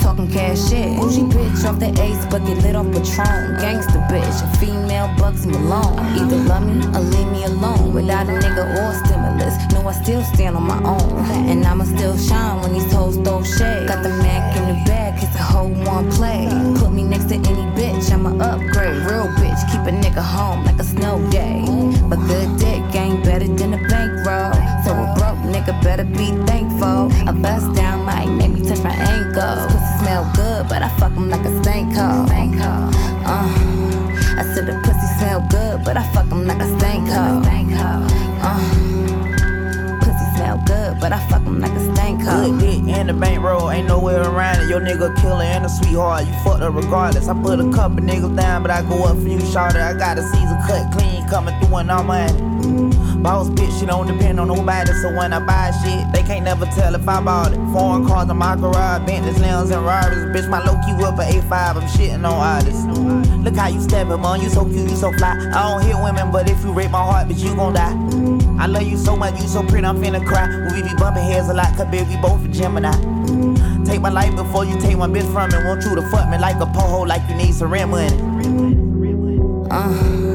talking 0.00 0.30
cash 0.30 0.68
shit. 0.68 0.96
Bougie 0.96 1.22
bitch 1.22 1.64
off 1.64 1.78
the 1.78 1.90
ace, 2.02 2.24
but 2.30 2.44
get 2.46 2.58
lit 2.62 2.74
off 2.74 2.86
Patron. 2.86 3.56
Gangsta 3.60 4.00
bitch, 4.08 4.38
a 4.42 4.56
female 4.58 5.08
bugs 5.18 5.46
me 5.46 5.54
alone. 5.54 5.98
Either 6.16 6.36
love 6.48 6.66
me 6.66 6.84
or 6.96 7.00
leave 7.00 7.30
me 7.32 7.44
alone. 7.44 7.92
Without 7.92 8.26
a 8.28 8.32
nigga 8.32 8.64
or 8.80 8.92
stimulus, 9.04 9.54
no, 9.72 9.88
I 9.88 9.92
still 9.92 10.22
stand 10.34 10.56
on 10.56 10.64
my 10.64 10.80
own. 10.84 11.10
And 11.48 11.64
I'ma 11.64 11.84
still 11.84 12.16
shine 12.16 12.60
when 12.62 12.72
these 12.72 12.92
hoes 12.92 13.16
throw 13.16 13.42
shade. 13.42 13.88
Got 13.88 14.02
the 14.02 14.10
Mac 14.24 14.56
in 14.56 14.68
the 14.68 14.84
bag, 14.84 15.22
it's 15.22 15.34
a 15.36 15.42
whole 15.42 15.70
one 15.84 16.10
play. 16.12 16.48
Put 16.78 16.92
me 16.92 17.02
next 17.02 17.28
to 17.28 17.34
any 17.34 17.66
bitch, 17.76 18.10
I'ma 18.10 18.30
upgrade. 18.42 18.96
Real 19.06 19.28
bitch, 19.40 19.60
keep 19.70 19.82
a 19.82 19.92
nigga 19.92 20.22
home 20.22 20.64
like 20.64 20.78
a 20.78 20.84
snow 20.84 21.18
day. 21.30 21.64
But 22.08 22.18
good 22.26 22.58
dick 22.58 22.82
ain't 22.94 23.24
better 23.24 23.46
than 23.46 23.74
a 23.74 23.88
bankroll. 23.88 24.52
So 24.84 24.92
a 24.92 25.14
broke 25.16 25.42
nigga 25.52 25.80
better 25.82 26.04
be 26.04 26.32
thankful. 26.46 27.10
A 27.28 27.32
bust 27.32 27.74
down 27.74 28.04
might 28.04 28.28
make 28.28 28.50
me 28.50 28.66
touch 28.66 28.82
my 28.82 28.94
ankles. 28.94 29.89
Smell 30.10 30.32
good, 30.34 30.68
but 30.68 30.82
I 30.82 30.88
fuck 30.98 31.12
'em 31.12 31.28
like 31.30 31.44
a 31.44 31.62
stank 31.62 31.94
hole. 31.94 32.26
Uh, 32.26 33.46
I 34.40 34.42
said 34.52 34.66
the 34.66 34.74
pussy 34.82 35.06
smell 35.20 35.40
good, 35.48 35.84
but 35.84 35.96
I 35.96 36.02
fuck 36.12 36.26
'em 36.32 36.48
like 36.48 36.60
a 36.60 36.66
stank 36.78 37.08
hole. 37.08 37.44
Uh, 38.42 38.58
pussy 40.02 40.26
smell 40.34 40.60
good, 40.66 40.98
but 40.98 41.12
I 41.12 41.20
fuck 41.28 41.46
'em 41.46 41.60
like 41.60 41.70
a 41.70 41.94
stank 41.94 42.24
Good 42.24 42.58
dick 42.58 42.82
and 42.92 43.08
the 43.08 43.12
bankroll, 43.14 43.70
ain't 43.70 43.86
nowhere 43.86 44.22
around 44.22 44.62
it. 44.62 44.68
Your 44.68 44.80
nigga 44.80 45.14
killer 45.22 45.44
and 45.44 45.64
a 45.64 45.68
sweetheart, 45.68 46.26
you 46.26 46.32
fucked 46.42 46.62
up 46.62 46.74
regardless. 46.74 47.28
I 47.28 47.34
put 47.34 47.60
a 47.60 47.70
couple 47.70 48.02
niggas 48.04 48.34
down, 48.34 48.62
but 48.62 48.72
I 48.72 48.82
go 48.82 49.04
up 49.04 49.16
for 49.16 49.28
you, 49.28 49.38
shorter. 49.52 49.80
I 49.80 49.92
got 49.92 50.18
a 50.18 50.24
season 50.24 50.58
cut 50.66 50.90
clean 50.90 51.24
coming 51.28 51.54
through 51.60 51.76
and 51.76 51.90
all 51.92 52.02
mine. 52.02 52.99
Boss 53.22 53.50
bitch, 53.50 53.78
she 53.78 53.84
don't 53.84 54.06
depend 54.06 54.40
on 54.40 54.48
nobody, 54.48 54.92
so 54.94 55.14
when 55.14 55.34
I 55.34 55.40
buy 55.44 55.70
shit, 55.82 56.10
they 56.12 56.22
can't 56.22 56.44
never 56.44 56.64
tell 56.64 56.94
if 56.94 57.06
I 57.06 57.20
bought 57.20 57.52
it. 57.52 57.58
Foreign 57.70 58.06
cars 58.06 58.30
in 58.30 58.36
my 58.38 58.56
garage, 58.56 59.06
Bentleys, 59.06 59.38
Lambs, 59.38 59.70
and 59.70 59.84
Rarers. 59.84 60.34
Bitch, 60.34 60.48
my 60.48 60.64
low 60.64 60.72
key 60.86 60.94
whip 60.94 61.18
a 61.18 61.30
A5, 61.30 61.76
I'm 61.76 61.82
shitting 61.88 62.24
on 62.24 62.32
artists. 62.32 62.86
Look 63.44 63.56
how 63.56 63.68
you 63.68 63.80
steppin', 63.82 64.22
man, 64.22 64.40
you 64.40 64.48
so 64.48 64.64
cute, 64.64 64.88
you 64.88 64.96
so 64.96 65.12
fly. 65.12 65.36
I 65.52 65.68
don't 65.68 65.82
hit 65.84 65.96
women, 66.02 66.32
but 66.32 66.48
if 66.48 66.64
you 66.64 66.72
rape 66.72 66.90
my 66.92 67.02
heart, 67.02 67.28
bitch, 67.28 67.44
you 67.44 67.54
gon' 67.54 67.74
die. 67.74 67.92
I 68.58 68.66
love 68.66 68.84
you 68.84 68.96
so 68.96 69.14
much, 69.16 69.38
you 69.38 69.48
so 69.48 69.62
pretty, 69.64 69.86
I'm 69.86 70.02
finna 70.02 70.26
cry. 70.26 70.48
We 70.74 70.82
be 70.82 70.94
bumping 70.96 71.24
heads 71.24 71.48
a 71.50 71.54
lot, 71.54 71.76
cause 71.76 71.90
baby, 71.90 72.14
we 72.14 72.16
both 72.22 72.42
a 72.42 72.48
Gemini. 72.48 72.92
Take 73.84 74.00
my 74.00 74.08
life 74.08 74.34
before 74.34 74.64
you 74.64 74.80
take 74.80 74.96
my 74.96 75.08
bitch 75.08 75.30
from 75.32 75.50
me. 75.50 75.66
Want 75.68 75.84
you 75.84 75.94
to 75.94 76.02
fuck 76.10 76.30
me 76.30 76.38
like 76.38 76.56
a 76.56 76.66
poho, 76.66 77.02
like 77.02 77.28
you 77.28 77.34
need 77.34 77.52
some 77.52 77.70
rent 77.70 77.90
money. 77.90 78.16
Uh, 79.70 80.29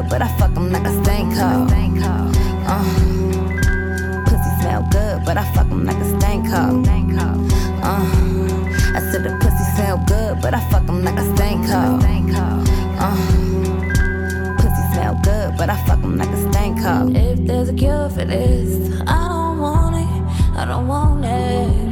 good, 0.00 0.10
but 0.10 0.22
I 0.22 0.28
fuck 0.38 0.56
him 0.56 0.70
like 0.72 0.86
a 0.86 1.02
stank 1.02 1.32
hoe. 1.34 1.66
Uh, 2.66 2.84
pussy 4.24 4.50
smell 4.60 4.86
good, 4.90 5.24
but 5.24 5.36
I 5.36 5.54
fuck 5.54 5.66
him 5.66 5.84
like 5.84 5.96
a 5.96 6.18
stank 6.18 6.46
hoe. 6.46 6.82
Uh, 7.82 8.04
I 8.94 9.00
said 9.10 9.24
the 9.24 9.36
pussy 9.40 9.64
smell 9.76 10.02
good, 10.06 10.40
but 10.40 10.54
I 10.54 10.60
fuck 10.70 10.88
him 10.88 11.02
like 11.02 11.18
a 11.18 11.36
stank 11.36 11.66
hoe. 11.66 11.98
Uh, 12.98 13.16
pussy 14.56 14.84
smell 14.92 15.18
good, 15.22 15.56
but 15.56 15.70
I 15.70 15.76
fuck 15.86 16.00
him 16.00 16.16
like 16.16 16.30
a 16.30 16.50
stank 16.50 16.78
hoe. 16.78 17.10
If 17.14 17.46
there's 17.46 17.68
a 17.68 17.74
cure 17.74 18.08
for 18.10 18.24
this, 18.24 19.00
I 19.06 19.28
don't 19.28 19.58
want 19.58 19.96
it. 19.96 20.56
I 20.56 20.64
don't 20.66 20.86
want 20.86 21.24
it. 21.24 21.89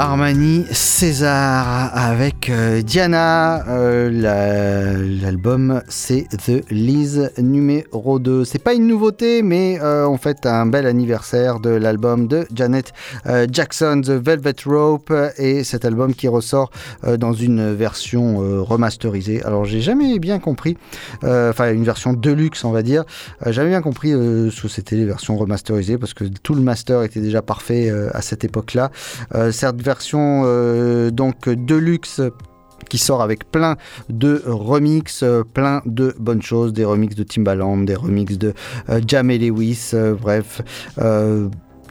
Armani 0.00 0.64
César 0.72 1.90
avec 1.94 2.29
euh, 2.48 2.80
Diana. 2.80 3.66
Euh, 3.68 4.08
la- 4.10 4.96
L'album 5.20 5.82
c'est 5.88 6.26
The 6.28 6.62
Liz 6.70 7.30
numéro 7.38 8.18
2. 8.18 8.44
C'est 8.44 8.58
pas 8.62 8.72
une 8.72 8.86
nouveauté, 8.86 9.42
mais 9.42 9.78
euh, 9.82 10.06
on 10.08 10.16
fait 10.16 10.46
un 10.46 10.66
bel 10.66 10.86
anniversaire 10.86 11.60
de 11.60 11.70
l'album 11.70 12.26
de 12.28 12.46
Janet 12.54 12.92
euh, 13.26 13.46
Jackson, 13.50 14.00
The 14.04 14.10
Velvet 14.10 14.54
Rope, 14.64 15.12
et 15.38 15.64
cet 15.64 15.84
album 15.84 16.14
qui 16.14 16.28
ressort 16.28 16.70
euh, 17.04 17.16
dans 17.16 17.32
une 17.32 17.74
version 17.74 18.42
euh, 18.42 18.60
remasterisée. 18.62 19.42
Alors 19.44 19.64
j'ai 19.64 19.80
jamais 19.80 20.18
bien 20.18 20.38
compris, 20.38 20.76
euh, 21.24 21.50
enfin 21.50 21.72
une 21.72 21.84
version 21.84 22.12
deluxe 22.12 22.64
on 22.64 22.70
va 22.70 22.82
dire, 22.82 23.04
euh, 23.46 23.52
jamais 23.52 23.70
bien 23.70 23.82
compris 23.82 24.12
euh, 24.12 24.50
ce 24.50 24.62
que 24.62 24.68
c'était 24.68 24.96
les 24.96 25.04
versions 25.04 25.36
remasterisées 25.36 25.98
parce 25.98 26.14
que 26.14 26.24
tout 26.42 26.54
le 26.54 26.62
master 26.62 27.02
était 27.02 27.20
déjà 27.20 27.42
parfait 27.42 27.90
euh, 27.90 28.08
à 28.14 28.22
cette 28.22 28.44
époque-là. 28.44 28.90
Euh, 29.34 29.52
cette 29.52 29.82
version 29.82 30.42
euh, 30.44 31.10
donc 31.10 31.48
deluxe 31.48 32.20
qui 32.88 32.98
sort 32.98 33.22
avec 33.22 33.50
plein 33.50 33.76
de 34.08 34.42
remix, 34.46 35.22
euh, 35.22 35.42
plein 35.42 35.82
de 35.86 36.14
bonnes 36.18 36.42
choses, 36.42 36.72
des 36.72 36.84
remixes 36.84 37.16
de 37.16 37.24
Timbaland, 37.24 37.78
des 37.78 37.94
remixes 37.94 38.38
de 38.38 38.54
euh, 38.88 39.00
Jamie 39.06 39.38
Lewis, 39.38 39.90
euh, 39.94 40.14
bref. 40.14 40.62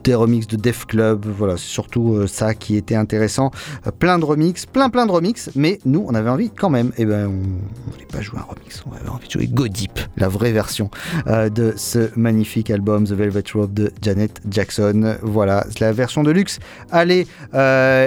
Des 0.04 0.16
remixes 0.16 0.48
de 0.48 0.56
Def 0.56 0.86
Club, 0.86 1.26
voilà, 1.26 1.58
c'est 1.58 1.68
surtout 1.68 2.16
euh, 2.16 2.28
ça 2.28 2.54
qui 2.54 2.76
était 2.76 2.96
intéressant. 2.96 3.52
Euh, 3.88 3.92
plein 3.92 4.20
de 4.20 4.26
remixes, 4.26 4.66
plein 4.66 4.90
plein 4.90 5.06
de 5.06 5.12
remixes, 5.12 5.50
mais 5.56 5.80
nous 5.86 6.06
on 6.08 6.16
avait 6.16 6.30
envie 6.30 6.50
quand 6.50 6.70
même, 6.70 6.92
et 6.98 7.06
ben 7.06 7.28
on 7.28 7.32
ne 7.32 7.92
voulait 7.92 8.06
pas 8.12 8.22
jouer 8.22 8.40
un 8.40 8.44
remix, 8.44 8.84
on 8.90 8.94
avait 8.96 9.10
envie 9.10 9.28
de 9.28 9.32
jouer 9.32 9.48
Go 9.48 9.68
Deep, 9.68 10.00
la 10.18 10.28
vraie 10.28 10.52
version 10.52 10.90
euh, 11.28 11.50
de 11.50 11.74
ce 11.76 12.10
magnifique 12.18 12.70
album 12.70 13.06
The 13.06 13.12
Velvet 13.12 13.44
Rope 13.54 13.74
de 13.74 13.92
Janet 14.02 14.42
Jackson. 14.50 15.18
Voilà, 15.22 15.66
c'est 15.70 15.82
la 15.82 15.92
version 15.92 16.24
de 16.24 16.32
luxe. 16.32 16.60
Allez 16.92 17.28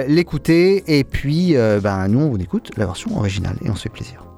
l'écouter 0.07 0.83
et 0.87 1.03
puis 1.03 1.55
ben, 1.55 2.07
nous 2.07 2.19
on 2.19 2.37
écoute 2.37 2.71
la 2.77 2.85
version 2.85 3.17
originale 3.17 3.57
et 3.63 3.69
on 3.69 3.75
se 3.75 3.83
fait 3.83 3.89
plaisir. 3.89 4.32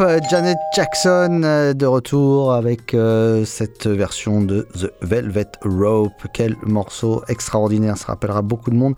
Euh, 0.00 0.18
Janet 0.28 0.58
Jackson 0.74 1.42
euh, 1.44 1.72
de 1.72 1.86
retour 1.86 2.52
avec 2.52 2.94
euh, 2.94 3.44
cette 3.44 3.86
version 3.86 4.40
de 4.40 4.66
The 4.78 4.92
Velvet 5.02 5.52
Rope. 5.64 6.26
Quel 6.32 6.56
morceau 6.62 7.22
extraordinaire, 7.28 7.96
ça 7.96 8.06
rappellera 8.08 8.42
beaucoup 8.42 8.70
de 8.70 8.76
monde. 8.76 8.94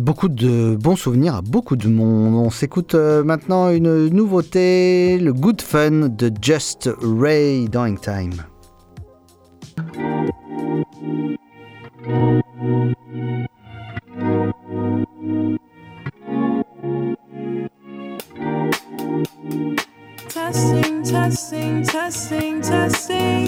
Beaucoup 0.00 0.28
de 0.28 0.74
bons 0.74 0.96
souvenirs 0.96 1.36
à 1.36 1.42
beaucoup 1.42 1.76
de 1.76 1.88
monde. 1.88 2.34
On 2.34 2.50
s'écoute 2.50 2.94
maintenant 2.96 3.70
une 3.70 4.08
nouveauté, 4.08 5.18
le 5.18 5.32
Good 5.32 5.62
Fun 5.62 6.08
de 6.08 6.32
Just 6.40 6.90
Ray 7.00 7.68
Dying 7.68 7.96
Time. 7.98 8.32
testing, 20.42 21.04
testing, 21.04 21.84
testing, 21.84 22.60
testing. 22.62 23.42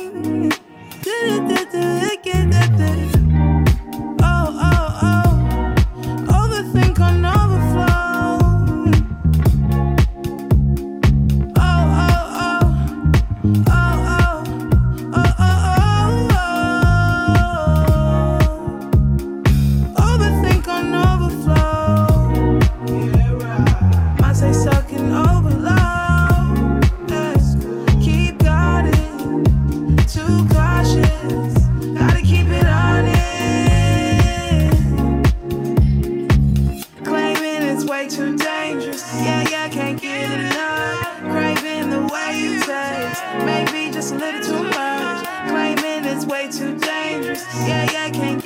Way 38.04 38.10
too 38.10 38.36
dangerous. 38.36 39.02
Yeah, 39.14 39.48
yeah, 39.48 39.68
can't 39.68 40.00
get 40.00 40.30
enough. 40.30 41.20
Craving 41.20 41.90
the 41.90 42.02
way 42.12 42.38
you 42.38 42.60
taste. 42.60 43.22
Maybe 43.44 43.90
just 43.90 44.12
a 44.12 44.16
little 44.16 44.42
too 44.42 44.62
much. 44.62 45.26
Claiming 45.48 46.04
it's 46.04 46.26
way 46.26 46.50
too 46.50 46.76
dangerous. 46.78 47.44
Yeah, 47.66 47.90
yeah, 47.90 48.10
can't 48.10 48.42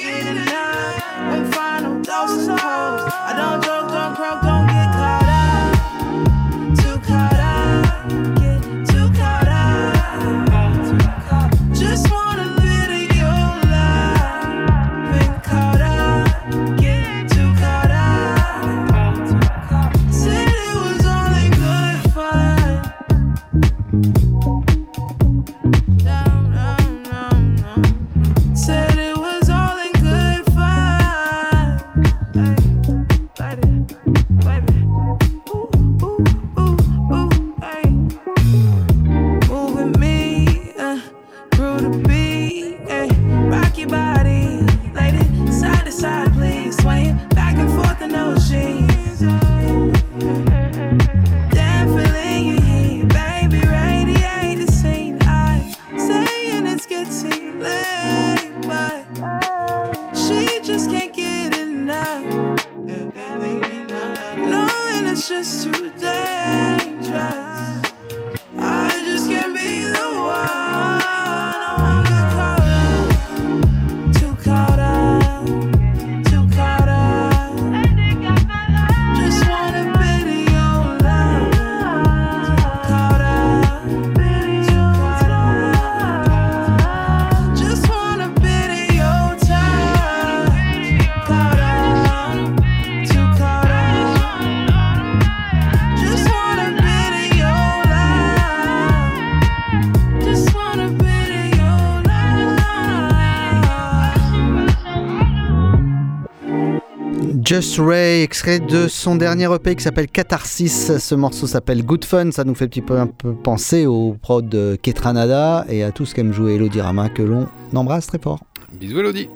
Just 107.49 107.79
Ray, 107.79 108.21
extrait 108.25 108.61
de 108.61 108.89
son 108.89 109.17
dernier 109.17 109.49
EP 109.51 109.75
qui 109.75 109.83
s'appelle 109.83 110.07
Catharsis. 110.09 110.99
Ce 110.99 111.15
morceau 111.15 111.47
s'appelle 111.47 111.83
Good 111.83 112.05
Fun. 112.05 112.31
Ça 112.31 112.45
nous 112.45 112.55
fait 112.55 112.67
un 112.67 112.69
petit 112.69 112.83
peu, 112.83 112.99
un 112.99 113.07
peu 113.07 113.33
penser 113.33 113.87
au 113.87 114.19
prod 114.21 114.47
de 114.47 114.77
Ketranada 114.83 115.65
et 115.71 115.83
à 115.83 115.91
tout 115.91 116.05
ce 116.05 116.15
qu'aime 116.15 116.35
jouer 116.35 116.57
Elodie 116.57 116.83
Rama 116.83 117.09
que 117.09 117.23
l'on 117.23 117.49
embrasse 117.75 118.07
très 118.07 118.19
fort. 118.19 118.41
Bisous 118.75 119.01
Elodie. 119.01 119.31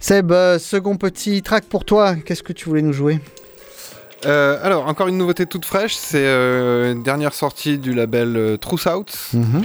Seb, 0.00 0.32
euh, 0.32 0.58
second 0.58 0.96
petit 0.96 1.40
track 1.42 1.62
pour 1.66 1.84
toi. 1.84 2.16
Qu'est-ce 2.16 2.42
que 2.42 2.52
tu 2.52 2.68
voulais 2.68 2.82
nous 2.82 2.92
jouer? 2.92 3.20
Euh, 4.26 4.58
alors, 4.60 4.88
encore 4.88 5.06
une 5.06 5.16
nouveauté 5.16 5.46
toute 5.46 5.64
fraîche, 5.64 5.94
c'est 5.94 6.26
euh, 6.26 6.90
une 6.92 7.04
dernière 7.04 7.34
sortie 7.34 7.78
du 7.78 7.94
label 7.94 8.36
euh, 8.36 8.56
Truth 8.56 8.86
Out. 8.86 9.16
Mhm. 9.32 9.64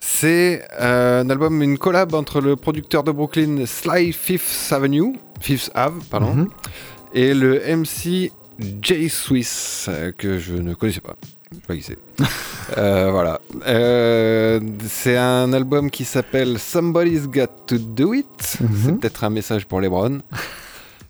C'est 0.00 0.62
un 0.78 1.28
album, 1.30 1.62
une 1.62 1.78
collab 1.78 2.14
entre 2.14 2.42
le 2.42 2.54
producteur 2.56 3.02
de 3.02 3.12
Brooklyn 3.12 3.64
Sly 3.64 4.12
Fifth 4.12 4.70
Avenue, 4.72 5.18
Fifth 5.40 5.70
Ave, 5.74 5.94
pardon, 6.10 6.34
Mhm. 6.34 6.48
Et 7.14 7.34
le 7.34 7.60
MC 7.60 8.32
Jay 8.82 9.08
Swiss, 9.08 9.86
euh, 9.88 10.12
que 10.16 10.38
je 10.38 10.54
ne 10.54 10.74
connaissais 10.74 11.00
pas. 11.00 11.16
Je 11.50 11.56
sais 11.56 11.62
pas 11.66 11.76
qui 11.76 11.82
c'est. 11.82 11.98
Euh, 12.76 13.10
voilà. 13.10 13.40
Euh, 13.66 14.60
c'est 14.86 15.16
un 15.16 15.54
album 15.54 15.90
qui 15.90 16.04
s'appelle 16.04 16.58
Somebody's 16.58 17.26
Got 17.26 17.46
to 17.66 17.78
Do 17.78 18.12
It. 18.12 18.58
Mhm. 18.60 18.68
C'est 18.84 19.00
peut-être 19.00 19.24
un 19.24 19.30
message 19.30 19.64
pour 19.66 19.80
les 19.80 19.88
Browns. 19.88 20.20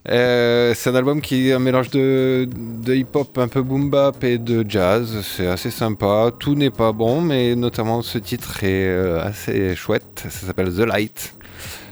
Euh, 0.09 0.73
c'est 0.75 0.89
un 0.89 0.95
album 0.95 1.21
qui 1.21 1.51
est 1.51 1.53
un 1.53 1.59
mélange 1.59 1.91
de, 1.91 2.49
de 2.51 2.95
hip-hop 2.95 3.37
un 3.37 3.49
peu 3.49 3.61
boom 3.61 3.91
bap 3.91 4.25
et 4.25 4.39
de 4.39 4.65
jazz. 4.67 5.23
C'est 5.23 5.49
assez 5.49 5.71
sympa. 5.71 6.31
Tout 6.39 6.55
n'est 6.55 6.71
pas 6.71 6.93
bon, 6.93 7.21
mais 7.21 7.55
notamment 7.55 8.01
ce 8.01 8.17
titre 8.17 8.65
est 8.65 8.89
assez 9.21 9.75
chouette. 9.75 10.25
Ça 10.31 10.47
s'appelle 10.47 10.73
The 10.73 10.87
Light. 10.87 11.35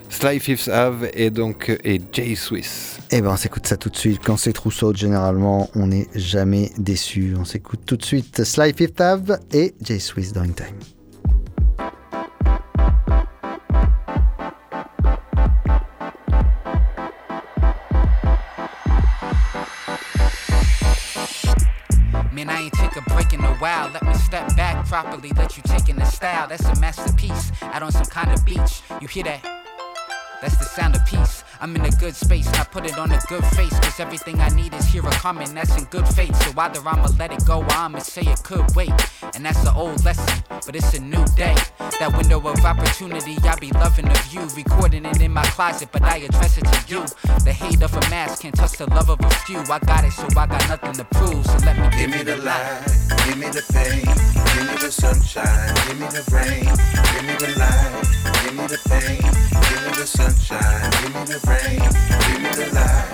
Sly 0.09 0.41
Fifth 0.41 0.69
Ave 0.69 1.11
et 1.13 1.31
donc 1.31 1.71
et 1.85 2.01
Jay 2.13 2.35
Swiss. 2.35 2.99
Eh 3.11 3.21
ben, 3.21 3.31
on 3.31 3.37
s'écoute 3.37 3.67
ça 3.67 3.77
tout 3.77 3.91
de 3.91 3.97
suite. 3.97 4.21
Quand 4.25 4.37
c'est 4.37 4.53
Trousseau, 4.53 4.95
généralement, 4.95 5.69
on 5.75 5.89
n'est 5.89 6.09
jamais 6.15 6.71
déçu. 6.79 7.35
On 7.39 7.45
s'écoute 7.45 7.81
tout 7.87 7.97
de 7.97 8.05
suite 8.05 8.43
Sly 8.43 8.73
Fifth 8.73 9.01
Ave 9.01 9.39
et 9.53 9.75
J 9.81 10.01
Swiss 10.01 10.33
During 10.33 10.55
Time. 10.55 10.75
Man, 22.33 22.51
I 22.51 22.65
ain't 22.65 22.73
take 22.75 22.97
a 22.97 23.03
break 23.15 23.33
in 23.33 23.41
a 23.41 23.55
while. 23.55 23.91
Let 23.93 24.03
me 24.03 24.13
step 24.15 24.55
back 24.57 24.87
properly, 24.87 25.31
let 25.37 25.57
you 25.57 25.63
take 25.65 25.89
in 25.89 25.97
the 25.97 26.05
style. 26.05 26.47
That's 26.49 26.67
a 26.67 26.79
masterpiece 26.81 27.51
out 27.63 27.83
on 27.83 27.93
some 27.93 28.05
kind 28.07 28.31
of 28.31 28.45
beach. 28.45 28.83
You 29.01 29.09
hear 29.09 29.25
that? 29.25 29.41
That's 30.43 30.57
the 30.57 30.65
sound 30.65 30.95
of 30.97 31.05
peace. 31.07 31.45
I'm 31.61 31.75
in 31.75 31.85
a 31.85 31.91
good 31.91 32.15
space, 32.15 32.47
I 32.49 32.65
put 32.65 32.87
it 32.87 32.99
on 32.99 33.11
a 33.11 33.21
good 33.29 33.45
face. 33.57 33.79
Cause 33.81 34.01
everything 34.01 34.41
I 34.41 34.49
need 34.51 34.75
is 34.75 34.87
here 34.87 35.07
a 35.07 35.11
comment 35.11 35.55
that's 35.55 35.77
in 35.77 35.85
good 35.85 36.07
faith. 36.09 36.35
So 36.43 36.53
either 36.59 36.81
I'ma 36.87 37.09
let 37.19 37.33
it 37.33 37.45
go 37.45 37.61
or 37.61 37.73
I'ma 37.73 38.01
say 38.01 38.23
it 38.23 38.43
could 38.43 38.65
wait. 38.77 38.93
And 39.35 39.45
that's 39.45 39.63
the 39.65 39.73
old 39.75 40.05
lesson, 40.05 40.45
but 40.49 40.77
it's 40.77 40.95
a 40.95 41.01
new 41.01 41.25
day. 41.37 41.57
That 41.99 42.15
window 42.17 42.39
of 42.47 42.65
opportunity, 42.65 43.37
I 43.43 43.57
be 43.57 43.71
loving 43.73 44.07
the 44.07 44.19
view. 44.29 44.47
Recording 44.57 45.05
it 45.07 45.21
in 45.21 45.33
my 45.33 45.45
closet, 45.47 45.89
but 45.93 46.03
I 46.03 46.19
address 46.19 46.59
it 46.59 46.65
to 46.65 46.79
you. 46.87 47.05
The 47.45 47.53
hate 47.53 47.83
of 47.83 47.95
a 47.95 48.01
mass 48.11 48.39
can't 48.41 48.55
touch 48.55 48.73
the 48.79 48.87
love 48.87 49.11
of 49.11 49.21
a 49.21 49.31
few. 49.47 49.59
I 49.59 49.79
got 49.81 50.05
it, 50.05 50.13
so 50.13 50.27
I 50.37 50.47
got 50.47 50.69
nothing 50.69 50.93
to 50.95 51.05
prove. 51.05 51.45
So 51.47 51.59
let 51.65 51.77
me 51.79 51.87
Give 51.97 52.11
me 52.11 52.23
the 52.23 52.37
light, 52.37 52.85
give 53.27 53.39
me 53.39 53.47
the 53.47 53.65
pain, 53.73 54.05
give 54.05 54.67
me 54.69 54.77
the 54.79 54.91
sunshine, 54.93 55.75
give 55.89 55.99
me 55.99 56.07
the 56.07 56.23
rain, 56.31 56.65
give 56.65 57.25
me 57.25 57.35
the 57.41 57.59
light, 57.59 58.05
give 58.45 58.55
me 58.55 58.67
the 58.67 58.79
pain, 58.89 59.23
give 59.71 59.83
me 59.83 59.91
the 59.97 60.07
sunshine, 60.07 60.91
give 61.03 61.15
me 61.15 61.25
the 61.25 61.46
give 61.47 62.43
me 62.43 62.51
the 62.59 62.71
light, 62.75 63.07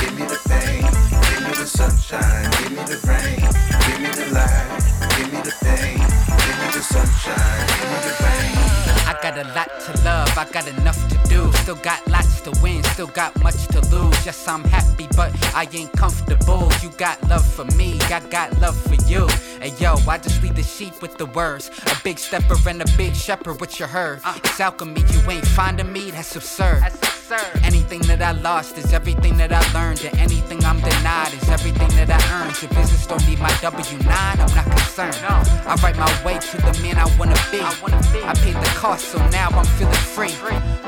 give 0.00 0.14
me 0.18 0.24
the 0.24 0.38
pain, 0.48 0.82
give 1.26 1.42
me 1.42 1.52
the 1.58 1.66
sunshine, 1.66 2.50
give 2.62 2.70
me 2.70 2.82
the 2.86 2.98
rain, 3.06 3.40
give 3.86 4.00
me 4.00 4.10
the 4.14 4.26
light, 4.32 4.78
give 5.16 5.32
me 5.32 5.40
the 5.42 5.54
pain, 5.64 5.98
give 5.98 6.56
me 6.60 6.68
the 6.70 6.82
sunshine, 6.82 7.66
give 7.66 7.90
me 7.90 7.98
the 8.06 8.14
rain. 8.22 8.70
I 9.10 9.18
got 9.20 9.38
a 9.38 9.44
lot 9.54 9.80
to 9.80 10.04
love, 10.04 10.38
I 10.38 10.44
got 10.52 10.68
enough 10.68 11.08
to 11.08 11.16
do. 11.28 11.52
Still 11.62 11.74
got 11.76 12.06
lots 12.08 12.40
to 12.42 12.52
win, 12.62 12.82
still 12.84 13.08
got 13.08 13.36
much 13.42 13.66
to 13.68 13.80
lose. 13.90 14.24
Yes, 14.24 14.46
I'm 14.46 14.64
happy, 14.64 15.08
but 15.16 15.32
I 15.54 15.68
ain't 15.72 15.92
comfortable. 15.92 16.70
You 16.82 16.90
got 16.96 17.20
love 17.28 17.44
for 17.44 17.64
me, 17.76 17.98
I 18.02 18.20
got 18.30 18.56
love 18.60 18.80
for 18.80 18.94
you. 19.08 19.26
Hey 19.60 19.74
yo, 19.78 19.96
I 20.08 20.16
just 20.16 20.42
lead 20.42 20.56
the 20.56 20.62
sheep 20.62 21.02
with 21.02 21.18
the 21.18 21.26
words. 21.26 21.70
A 21.84 21.94
big 22.02 22.18
stepper 22.18 22.56
and 22.66 22.80
a 22.80 22.86
big 22.96 23.14
shepherd, 23.14 23.60
what 23.60 23.78
you 23.78 23.84
heard. 23.84 24.20
Uh. 24.24 24.32
It's 24.42 24.58
alchemy, 24.58 25.02
you 25.12 25.30
ain't 25.30 25.46
finding 25.46 25.92
me, 25.92 26.10
that's 26.10 26.34
absurd. 26.34 26.80
That's 26.80 26.96
absurd. 26.96 27.60
Anything 27.62 28.00
that 28.08 28.22
I 28.22 28.32
lost 28.32 28.78
is 28.78 28.94
everything 28.94 29.36
that 29.36 29.52
I 29.52 29.60
learned, 29.74 30.02
and 30.02 30.18
anything 30.18 30.64
I'm 30.64 30.80
denied 30.80 31.34
is 31.34 31.46
everything 31.50 31.90
that 31.90 32.08
I 32.08 32.20
earned. 32.40 32.56
Your 32.62 32.70
business 32.70 33.06
don't 33.06 33.24
need 33.28 33.38
my 33.38 33.54
W 33.60 33.98
9, 33.98 34.08
I'm 34.08 34.54
not 34.56 34.64
concerned. 34.64 35.18
I 35.22 35.76
write 35.82 35.98
my 35.98 36.24
way 36.24 36.38
to 36.38 36.56
the 36.56 36.78
man 36.80 36.96
I 36.96 37.04
wanna 37.18 37.36
be. 37.52 37.60
I 37.60 37.76
wanna 37.82 38.00
be. 38.14 38.24
I 38.24 38.32
paid 38.40 38.56
the 38.56 38.72
cost, 38.80 39.08
so 39.08 39.18
now 39.28 39.48
I'm 39.50 39.66
feeling 39.76 39.92
free. 40.16 40.32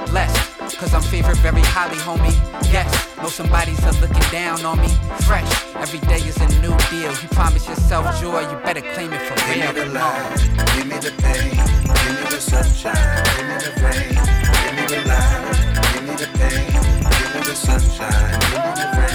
Blessed, 0.07 0.79
cause 0.79 0.95
I'm 0.95 1.03
favored 1.03 1.37
very 1.39 1.61
highly, 1.61 1.99
homie. 1.99 2.33
Yes, 2.73 2.89
know 3.19 3.29
somebody's 3.29 3.85
a 3.85 3.93
looking 4.01 4.29
down 4.33 4.65
on 4.65 4.81
me. 4.81 4.89
Fresh, 5.29 5.51
every 5.77 6.01
day 6.09 6.21
is 6.27 6.37
a 6.39 6.49
new 6.61 6.75
deal. 6.91 7.13
You 7.13 7.29
promise 7.37 7.69
yourself 7.69 8.21
joy, 8.21 8.41
you 8.41 8.62
better 8.65 8.81
claim 8.95 9.13
it 9.13 9.21
for 9.23 9.35
Give 9.35 9.49
me 9.49 9.63
real. 9.63 9.73
the 9.73 9.87
light, 9.93 10.39
give 10.77 10.87
me 10.87 10.97
the 10.99 11.13
pain, 11.23 11.51
give 11.51 12.17
me 12.21 12.27
the 12.31 12.41
sunshine, 12.41 13.25
give 13.37 13.47
me 13.49 13.57
the 13.65 13.71
rain, 13.83 14.15
give 14.63 14.75
me 14.77 14.85
the 14.93 15.01
light, 15.09 15.59
give 15.93 16.05
me 16.09 16.15
the 16.23 16.29
pain, 16.39 16.73
give 16.73 17.31
me 17.35 17.41
the 17.43 17.55
sunshine, 17.55 18.31
give 18.51 18.63
me 18.65 18.73
the 18.81 18.87
rain, 18.99 19.12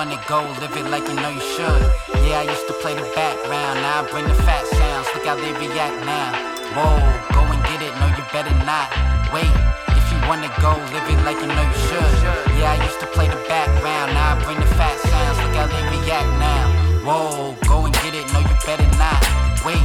wanna 0.00 0.24
go, 0.26 0.40
live 0.64 0.72
it 0.80 0.88
like 0.88 1.06
you 1.06 1.12
know 1.12 1.28
you 1.28 1.44
should. 1.52 1.82
Yeah, 2.24 2.40
I 2.40 2.48
used 2.48 2.66
to 2.68 2.74
play 2.80 2.94
the 2.96 3.04
background, 3.12 3.84
now 3.84 4.00
I 4.00 4.08
bring 4.08 4.24
the 4.24 4.34
fat 4.48 4.64
sounds. 4.64 5.06
Look 5.12 5.28
how 5.28 5.36
they 5.36 5.52
react 5.52 5.92
now. 6.08 6.32
Whoa, 6.72 6.96
go 7.36 7.44
and 7.44 7.60
get 7.68 7.84
it, 7.84 7.92
no, 8.00 8.08
you 8.08 8.24
better 8.32 8.56
not. 8.64 8.88
Wait, 9.28 9.52
if 9.92 10.06
you 10.08 10.16
wanna 10.24 10.48
go, 10.64 10.72
live 10.96 11.04
it 11.04 11.20
like 11.28 11.36
you 11.36 11.52
know 11.52 11.64
you 11.68 11.80
should. 11.84 12.12
Yeah, 12.56 12.72
I 12.72 12.76
used 12.80 12.96
to 13.04 13.08
play 13.12 13.28
the 13.28 13.44
background, 13.44 14.16
now 14.16 14.40
I 14.40 14.42
bring 14.42 14.56
the 14.56 14.72
fat 14.80 14.96
sounds. 15.04 15.36
Look 15.44 15.52
how 15.60 15.68
they 15.68 15.84
react 15.92 16.32
now. 16.40 16.64
Whoa, 17.04 17.52
go 17.68 17.84
and 17.84 17.92
get 18.00 18.16
it, 18.16 18.24
no, 18.32 18.40
you 18.40 18.56
better 18.64 18.88
not. 18.96 19.20
Wait, 19.68 19.84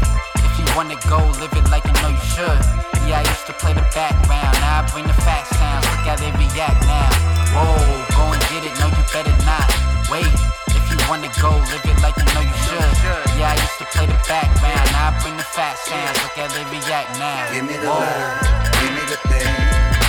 wanna 0.76 1.00
go, 1.08 1.18
live 1.40 1.56
it 1.56 1.64
like 1.72 1.88
you 1.88 1.96
know 2.04 2.12
you 2.12 2.26
should. 2.36 2.60
Yeah, 3.08 3.24
I 3.24 3.26
used 3.26 3.48
to 3.48 3.54
play 3.56 3.72
the 3.72 3.86
background, 3.96 4.60
now 4.60 4.84
I 4.84 4.90
bring 4.92 5.08
the 5.08 5.16
fat 5.24 5.48
sounds. 5.48 5.88
Look 5.88 6.04
how 6.04 6.20
they 6.20 6.32
react 6.36 6.84
now. 6.84 7.08
Whoa, 7.56 7.80
go 8.12 8.24
and 8.36 8.44
get 8.52 8.68
it, 8.68 8.76
no, 8.84 8.92
you 8.92 9.04
better 9.16 9.32
not. 9.48 9.72
Wait, 10.12 10.28
if 10.76 10.84
you 10.92 11.00
wanna 11.08 11.32
go, 11.40 11.56
live 11.72 11.86
it 11.88 11.98
like 12.04 12.20
you 12.20 12.28
know 12.36 12.44
you 12.44 12.58
should. 12.68 12.92
Yeah, 13.40 13.56
I 13.56 13.58
used 13.58 13.80
to 13.80 13.88
play 13.96 14.06
the 14.06 14.20
background, 14.28 14.86
now 14.92 15.16
I 15.16 15.20
bring 15.24 15.40
the 15.40 15.48
fat 15.48 15.80
sounds. 15.80 16.20
Look 16.28 16.36
how 16.36 16.52
they 16.52 16.68
react 16.68 17.10
now. 17.24 17.56
Give 17.56 17.64
me 17.64 17.80
the 17.80 17.88
Whoa. 17.88 18.04
light, 18.04 18.76
give 18.76 18.92
me 19.00 19.04
the 19.08 19.20
pain, 19.32 19.56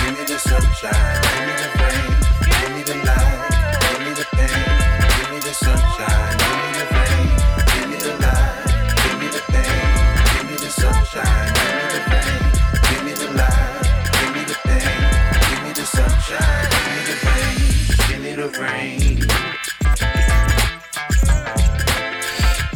give 0.03 0.13
me 0.19 0.23
the 0.27 0.37
sunshine, 0.37 1.15
give 1.23 1.47
me 1.47 1.53
the 1.63 1.69
rain, 1.79 2.11
give 2.43 2.71
me 2.75 2.81
the 2.83 2.97
light, 3.07 3.39
give 3.87 4.01
me 4.03 4.11
the 4.19 4.27
pain, 4.35 4.63
give 5.15 5.29
me 5.31 5.39
the 5.39 5.53
sunshine, 5.55 6.26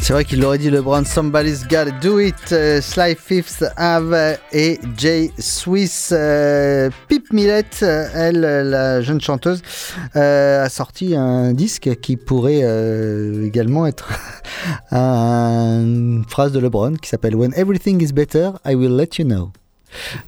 C'est 0.04 0.12
vrai 0.14 0.24
qu'il 0.24 0.40
l'aurait 0.40 0.58
dit 0.58 0.68
LeBron, 0.68 1.04
Somebody's 1.04 1.62
Gotta 1.62 1.92
Do 2.02 2.18
It, 2.18 2.34
euh, 2.50 2.80
Sly 2.80 3.14
Fifth, 3.14 3.64
Ave 3.76 4.36
et 4.52 4.80
Jay 4.98 5.30
Swiss. 5.38 6.10
Euh, 6.12 6.90
Pip 7.08 7.32
Millet, 7.32 7.64
euh, 7.84 8.08
elle, 8.12 8.40
la 8.40 9.00
jeune 9.00 9.20
chanteuse, 9.20 9.62
a 10.14 10.68
sorti 10.68 11.14
un 11.14 11.52
disque 11.52 12.00
qui 12.00 12.16
pourrait 12.16 12.62
également 13.44 13.86
être 13.86 14.08
un- 14.90 15.80
une 15.82 16.24
phrase 16.28 16.50
de 16.50 16.58
LeBron 16.58 16.94
qui 16.96 17.08
s'appelle 17.08 17.36
When 17.36 17.52
everything 17.56 18.02
is 18.02 18.12
better, 18.12 18.50
I 18.66 18.74
will 18.74 18.96
let 18.96 19.18
you 19.18 19.24
know. 19.24 19.52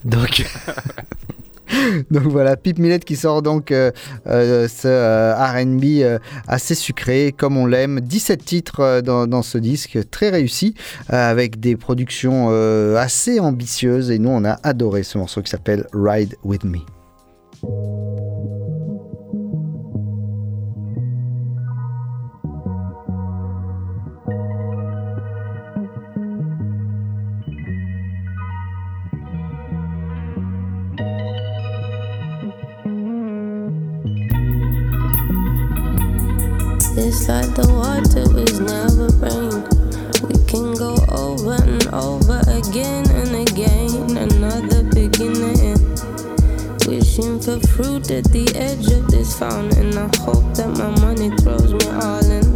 Donc. 0.04 0.44
Donc 2.10 2.24
voilà, 2.24 2.56
Pip 2.56 2.78
Millet 2.78 2.98
qui 3.00 3.16
sort 3.16 3.42
donc 3.42 3.70
euh, 3.70 3.90
euh, 4.26 4.68
ce 4.68 4.88
euh, 4.88 5.34
RB 5.34 6.20
assez 6.46 6.74
sucré, 6.74 7.34
comme 7.36 7.56
on 7.56 7.66
l'aime. 7.66 8.00
17 8.00 8.44
titres 8.44 9.00
dans, 9.00 9.42
ce 9.42 9.58
disque, 9.58 9.98
très 10.10 10.30
réussi, 10.30 10.74
avec 11.08 11.60
des 11.60 11.76
productions 11.76 12.48
assez 12.96 13.40
ambitieuses. 13.40 14.10
Et 14.10 14.18
nous, 14.18 14.30
on 14.30 14.44
a 14.44 14.58
adoré 14.62 15.02
ce 15.02 15.18
morceau 15.18 15.42
qui 15.42 15.50
s'appelle 15.50 15.86
Ride 15.92 16.36
With 16.44 16.64
Me. 16.64 16.80
It's 36.96 37.28
like 37.28 37.52
the 37.56 37.66
water 37.66 38.22
was 38.30 38.60
never 38.60 39.10
rain. 39.18 39.66
We 40.30 40.38
can 40.46 40.74
go 40.78 40.94
over 41.10 41.58
and 41.60 41.86
over 41.92 42.38
again 42.46 43.10
and 43.10 43.34
again. 43.34 44.16
Another 44.16 44.84
beginning. 44.94 45.74
Wishing 46.86 47.40
for 47.40 47.58
fruit 47.74 48.12
at 48.12 48.30
the 48.30 48.46
edge 48.54 48.92
of 48.92 49.10
this 49.10 49.36
fountain. 49.36 49.98
I 49.98 50.06
hope 50.22 50.54
that 50.54 50.70
my 50.78 50.94
money 51.02 51.34
throws 51.38 51.74
me 51.74 51.86
all 51.98 52.22
in. 52.30 52.46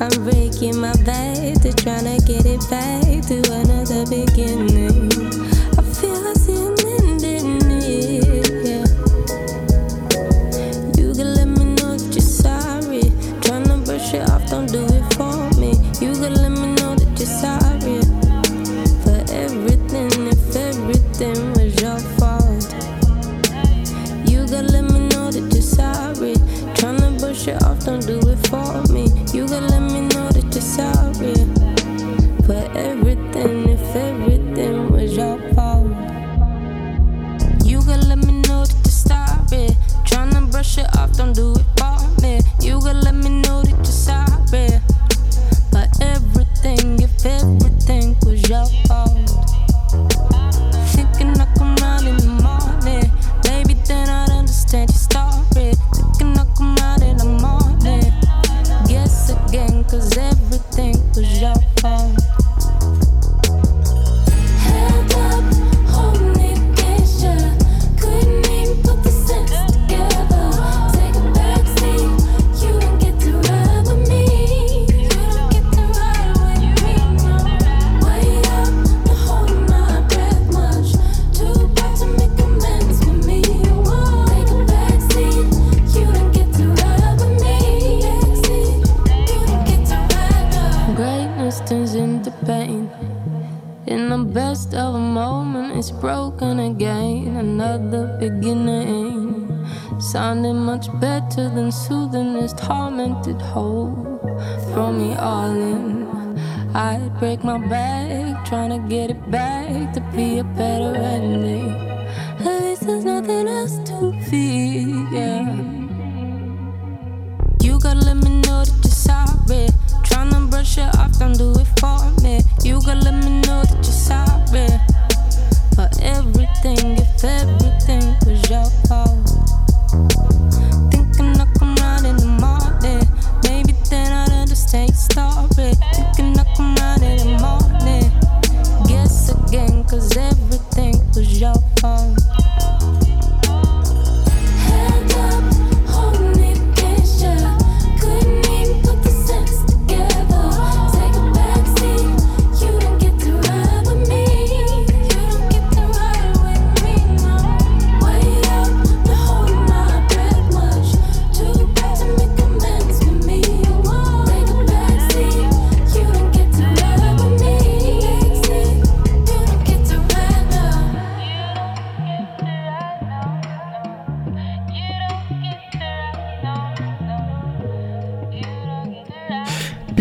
I'm 0.00 0.14
breaking 0.22 0.78
my 0.80 0.94
back 1.02 1.58
to 1.62 1.74
tryna 1.74 2.24
get 2.24 2.46
it 2.46 2.62
back 2.70 3.26
to 3.26 3.42
another 3.58 4.06
beginning. 4.06 5.07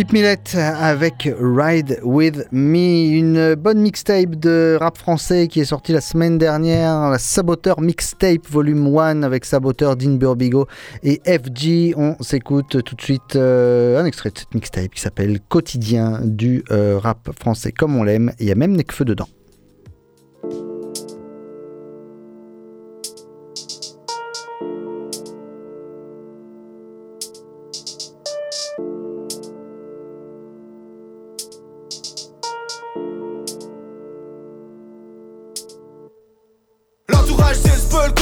Pip 0.07 0.13
Millet 0.13 0.55
avec 0.55 1.29
Ride 1.37 1.99
With 2.01 2.47
Me, 2.53 3.09
une 3.17 3.55
bonne 3.55 3.79
mixtape 3.79 4.35
de 4.35 4.77
rap 4.79 4.97
français 4.97 5.49
qui 5.49 5.59
est 5.59 5.65
sortie 5.65 5.91
la 5.91 5.99
semaine 5.99 6.37
dernière, 6.37 7.09
la 7.09 7.17
Saboteur 7.17 7.81
Mixtape 7.81 8.47
Volume 8.47 8.97
1 8.97 9.23
avec 9.23 9.43
Saboteur, 9.43 9.97
Dean 9.97 10.13
Burbigo 10.13 10.65
et 11.03 11.19
FG. 11.25 11.93
On 11.97 12.15
s'écoute 12.21 12.81
tout 12.83 12.95
de 12.95 13.01
suite 13.01 13.35
euh, 13.35 13.99
un 13.99 14.05
extrait 14.05 14.29
de 14.29 14.37
cette 14.37 14.53
mixtape 14.53 14.93
qui 14.93 15.01
s'appelle 15.01 15.41
Quotidien 15.41 16.21
du 16.23 16.63
euh, 16.71 16.97
rap 16.97 17.29
français 17.37 17.73
comme 17.73 17.97
on 17.97 18.03
l'aime. 18.03 18.31
Il 18.39 18.47
y 18.47 18.51
a 18.51 18.55
même 18.55 18.77
Necfeu 18.77 19.03
dedans. 19.03 19.27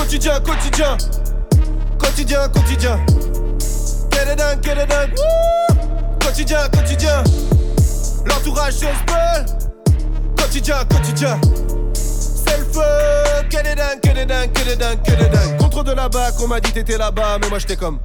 Quotidien, 0.05 0.39
quotidien. 0.39 0.97
Quotidien, 1.97 2.49
quotidien. 2.49 2.99
Get 4.11 4.31
it 4.31 4.37
done, 4.37 4.61
get 4.61 4.77
it 4.77 4.87
done 4.87 5.11
Quotidien, 6.19 6.69
quotidien. 6.71 7.23
L'entourage 8.25 8.75
le 8.81 8.87
spell. 8.87 9.45
Quotidien, 10.37 10.85
quotidien. 10.85 11.39
C'est 11.93 12.57
le 12.57 12.65
feu. 12.65 12.81
Get 13.49 13.61
it 13.61 13.77
done, 13.77 13.99
get 14.03 14.21
it 14.21 14.27
done, 14.27 14.49
get 14.53 14.71
it 14.71 15.31
done, 15.31 15.57
Contre 15.57 15.83
de 15.83 15.93
là-bas, 15.93 16.31
qu'on 16.33 16.47
m'a 16.47 16.59
dit 16.59 16.71
t'étais 16.71 16.97
là-bas 16.97 17.37
Mais 17.41 17.49
moi 17.49 17.59
j'étais 17.59 17.75
comme 17.75 17.99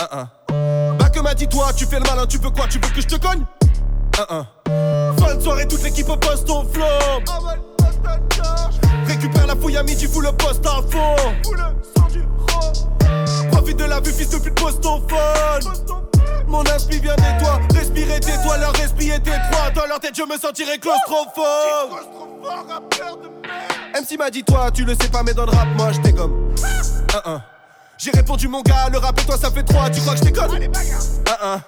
Un, 0.00 0.18
un 0.20 0.96
Bah 0.98 1.10
que 1.10 1.20
m'a 1.20 1.34
dit 1.34 1.48
toi, 1.48 1.72
tu 1.74 1.84
fais 1.86 1.98
le 1.98 2.04
malin, 2.04 2.26
tu 2.26 2.38
veux 2.38 2.50
quoi 2.50 2.66
Tu 2.68 2.78
veux 2.78 2.88
que 2.88 3.00
je 3.00 3.06
te 3.06 3.16
cogne? 3.16 3.44
Un, 4.30 4.36
un 4.38 5.16
Fin 5.18 5.34
de 5.34 5.42
soirée, 5.42 5.66
toute 5.66 5.82
l'équipe 5.82 6.06
poste 6.06 6.46
ton 6.46 6.64
flamme 6.64 7.24
Récupère 9.20 9.46
la 9.48 9.56
fouille 9.56 9.76
à 9.76 9.82
midi, 9.82 10.06
fous 10.06 10.20
le 10.20 10.30
poste 10.30 10.64
à 10.64 10.80
fond. 10.88 11.16
Profite 13.50 13.76
de 13.76 13.84
la 13.84 13.98
vue, 13.98 14.12
fils 14.12 14.30
de 14.30 14.38
pute, 14.38 14.54
pose 14.54 14.80
ton 14.80 15.02
phone. 15.08 15.72
Mon 16.46 16.60
inspi 16.68 17.00
vient 17.00 17.16
des 17.16 17.44
toits, 17.44 17.58
respirer 17.74 18.20
tes 18.20 18.32
toits, 18.44 18.58
leur 18.58 18.72
respire 18.74 19.14
est 19.14 19.26
étroit. 19.26 19.70
Dans 19.74 19.86
leur 19.86 19.98
tête, 19.98 20.16
je 20.16 20.22
me 20.22 20.38
sentirais 20.38 20.78
claustrophobe. 20.78 21.98
MC 23.92 24.16
m'a 24.18 24.30
dit, 24.30 24.44
toi, 24.44 24.70
tu 24.70 24.84
le 24.84 24.94
sais 24.94 25.08
pas, 25.08 25.24
mais 25.24 25.34
dans 25.34 25.46
le 25.46 25.50
rap, 25.50 25.66
moi, 25.76 25.90
j'étais 25.90 26.12
comme. 26.12 26.54
Un, 27.12 27.32
un. 27.32 27.42
J'ai 27.98 28.12
répondu, 28.12 28.46
mon 28.46 28.62
gars, 28.62 28.88
le 28.92 28.98
rap 28.98 29.18
et 29.20 29.24
toi, 29.24 29.36
ça 29.36 29.50
fait 29.50 29.64
trois, 29.64 29.90
tu 29.90 30.00
crois 30.00 30.12
que 30.14 30.20
je 30.20 30.24
déconne 30.26 30.62
Un, 31.42 31.54
un. 31.54 31.60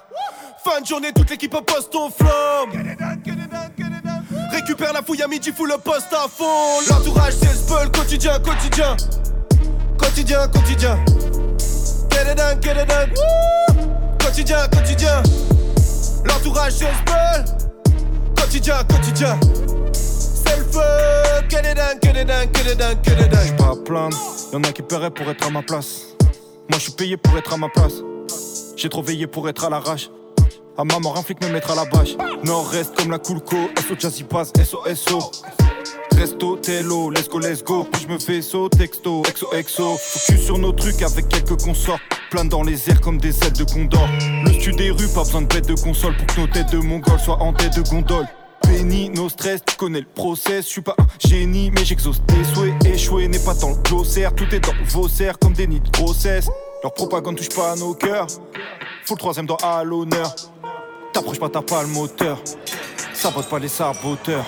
Fin 0.63 0.79
de 0.79 0.85
journée, 0.85 1.11
toute 1.11 1.29
l'équipe 1.29 1.51
pose 1.51 1.89
ton 1.89 2.09
flamme. 2.09 2.95
La 4.93 5.01
fouille 5.01 5.21
à 5.21 5.27
midi, 5.27 5.51
le 5.57 5.77
poste 5.77 6.11
à 6.11 6.27
fond. 6.27 6.81
L'entourage, 6.89 7.33
c'est 7.39 7.83
le 7.83 7.89
quotidien, 7.89 8.39
quotidien. 8.39 8.97
Quotidien, 9.97 10.47
quotidien. 10.49 10.99
Get 12.11 12.29
it 12.29 12.37
done, 12.37 12.59
get! 12.61 12.85
Quotidien, 14.19 14.67
quotidien. 14.67 15.23
L'entourage, 16.25 16.73
c'est 16.73 16.85
le. 16.85 18.35
Quotidien, 18.35 18.83
quotidien. 18.83 19.39
C'est 19.93 20.57
le 20.57 20.65
feu. 20.65 20.81
Get 21.49 21.71
it 21.71 21.77
done, 21.77 21.97
get 22.03 22.21
it 22.21 22.27
done, 22.27 22.49
get 22.53 22.71
it 22.71 22.77
done, 22.77 22.97
get 23.01 23.23
it 23.23 23.29
done. 23.29 23.39
J'suis 23.43 23.55
pas 23.55 23.71
à 23.71 23.75
plaindre, 23.85 24.17
y'en 24.51 24.61
a 24.61 24.71
qui 24.73 24.81
paieraient 24.81 25.11
pour 25.11 25.29
être 25.29 25.47
à 25.47 25.49
ma 25.49 25.61
place. 25.61 26.07
Moi 26.69 26.77
je 26.77 26.79
suis 26.79 26.91
payé 26.91 27.15
pour 27.15 27.37
être 27.37 27.53
à 27.53 27.57
ma 27.57 27.69
place. 27.69 27.93
J'ai 28.75 28.89
trop 28.89 29.01
veillé 29.01 29.25
pour 29.25 29.47
être 29.47 29.63
à 29.63 29.69
l'arrache. 29.69 30.09
À 30.81 30.83
maman, 30.83 31.15
un 31.15 31.21
flic 31.21 31.39
me 31.43 31.49
mettre 31.49 31.69
à 31.69 31.75
la 31.75 31.85
bâche. 31.85 32.15
Nord 32.43 32.67
reste 32.69 32.95
comme 32.95 33.11
la 33.11 33.19
Coolco, 33.19 33.55
SO 33.87 33.95
Jazzy 33.99 34.23
Pass, 34.23 34.51
SO 34.63 34.79
SO. 34.95 35.31
Resto, 36.17 36.57
tello, 36.57 37.11
let's 37.11 37.29
go, 37.29 37.37
let's 37.37 37.63
go. 37.63 37.83
Puis 37.83 38.01
je 38.01 38.07
me 38.11 38.17
fais 38.17 38.41
saut, 38.41 38.67
texto, 38.67 39.21
exo, 39.29 39.45
exo. 39.53 39.95
Focus 39.99 40.43
sur 40.43 40.57
nos 40.57 40.71
trucs 40.71 41.03
avec 41.03 41.29
quelques 41.29 41.61
consorts. 41.61 41.99
Plein 42.31 42.45
dans 42.45 42.63
les 42.63 42.89
airs 42.89 42.99
comme 42.99 43.19
des 43.19 43.43
ailes 43.43 43.53
de 43.53 43.63
condor. 43.63 44.07
Le 44.43 44.53
stud 44.53 44.75
des 44.75 44.89
rues, 44.89 45.07
pas 45.13 45.21
besoin 45.21 45.43
de 45.43 45.53
bête 45.53 45.67
de 45.67 45.75
console 45.75 46.17
pour 46.17 46.25
que 46.25 46.41
nos 46.41 46.47
têtes 46.47 46.71
de 46.71 46.79
mongol 46.79 47.19
soient 47.19 47.39
en 47.43 47.53
tête 47.53 47.75
de 47.75 47.87
gondole. 47.87 48.25
Béni, 48.67 49.11
no 49.11 49.29
stress, 49.29 49.61
tu 49.63 49.75
connais 49.75 49.99
le 49.99 50.07
process. 50.07 50.65
Je 50.65 50.69
suis 50.71 50.81
pas 50.81 50.95
un 50.97 51.05
génie, 51.29 51.69
mais 51.69 51.85
j'exauce 51.85 52.23
tes 52.25 52.43
souhaits. 52.55 52.73
Échoué 52.87 53.27
n'est 53.27 53.37
pas 53.37 53.53
dans 53.53 53.69
le 53.69 53.75
glossaire, 53.83 54.33
tout 54.33 54.47
est 54.51 54.61
dans 54.61 54.73
vos 54.87 55.07
serres 55.07 55.37
comme 55.37 55.53
des 55.53 55.67
nids 55.67 55.79
de 55.79 55.91
grossesse. 55.91 56.49
Leur 56.81 56.95
propagande 56.95 57.35
touche 57.35 57.49
pas 57.49 57.73
à 57.73 57.75
nos 57.75 57.93
cœurs. 57.93 58.25
Faut 59.05 59.13
le 59.13 59.19
troisième 59.19 59.45
doigt 59.45 59.59
à 59.61 59.83
l'honneur. 59.83 60.33
T'approches 61.13 61.39
pas, 61.39 61.49
t'as 61.49 61.61
pas 61.61 61.81
le 61.81 61.89
moteur. 61.89 62.41
Sabote 63.13 63.49
pas 63.49 63.59
les 63.59 63.67
saboteurs. 63.67 64.45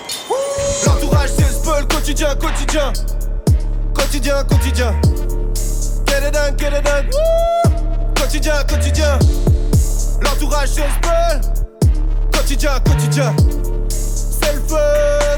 L'entourage, 0.86 1.30
c'est 1.36 1.42
le 1.42 1.52
spell, 1.52 1.86
quotidien, 1.86 2.34
quotidien. 2.36 2.92
Quotidien, 3.94 4.44
quotidien. 4.44 4.92
Get 6.06 6.26
it 6.26 6.32
done, 6.32 6.56
get 6.56 6.68
it! 6.68 6.84
Quotidien, 8.18 8.64
quotidien. 8.66 9.18
L'entourage, 10.22 10.70
c'est 10.70 10.82
le 10.82 10.92
spell. 11.02 11.40
Quotidien, 12.32 12.80
quotidien. 12.80 13.36
C'est 13.88 14.54
le 14.54 14.60
feu. 14.60 14.76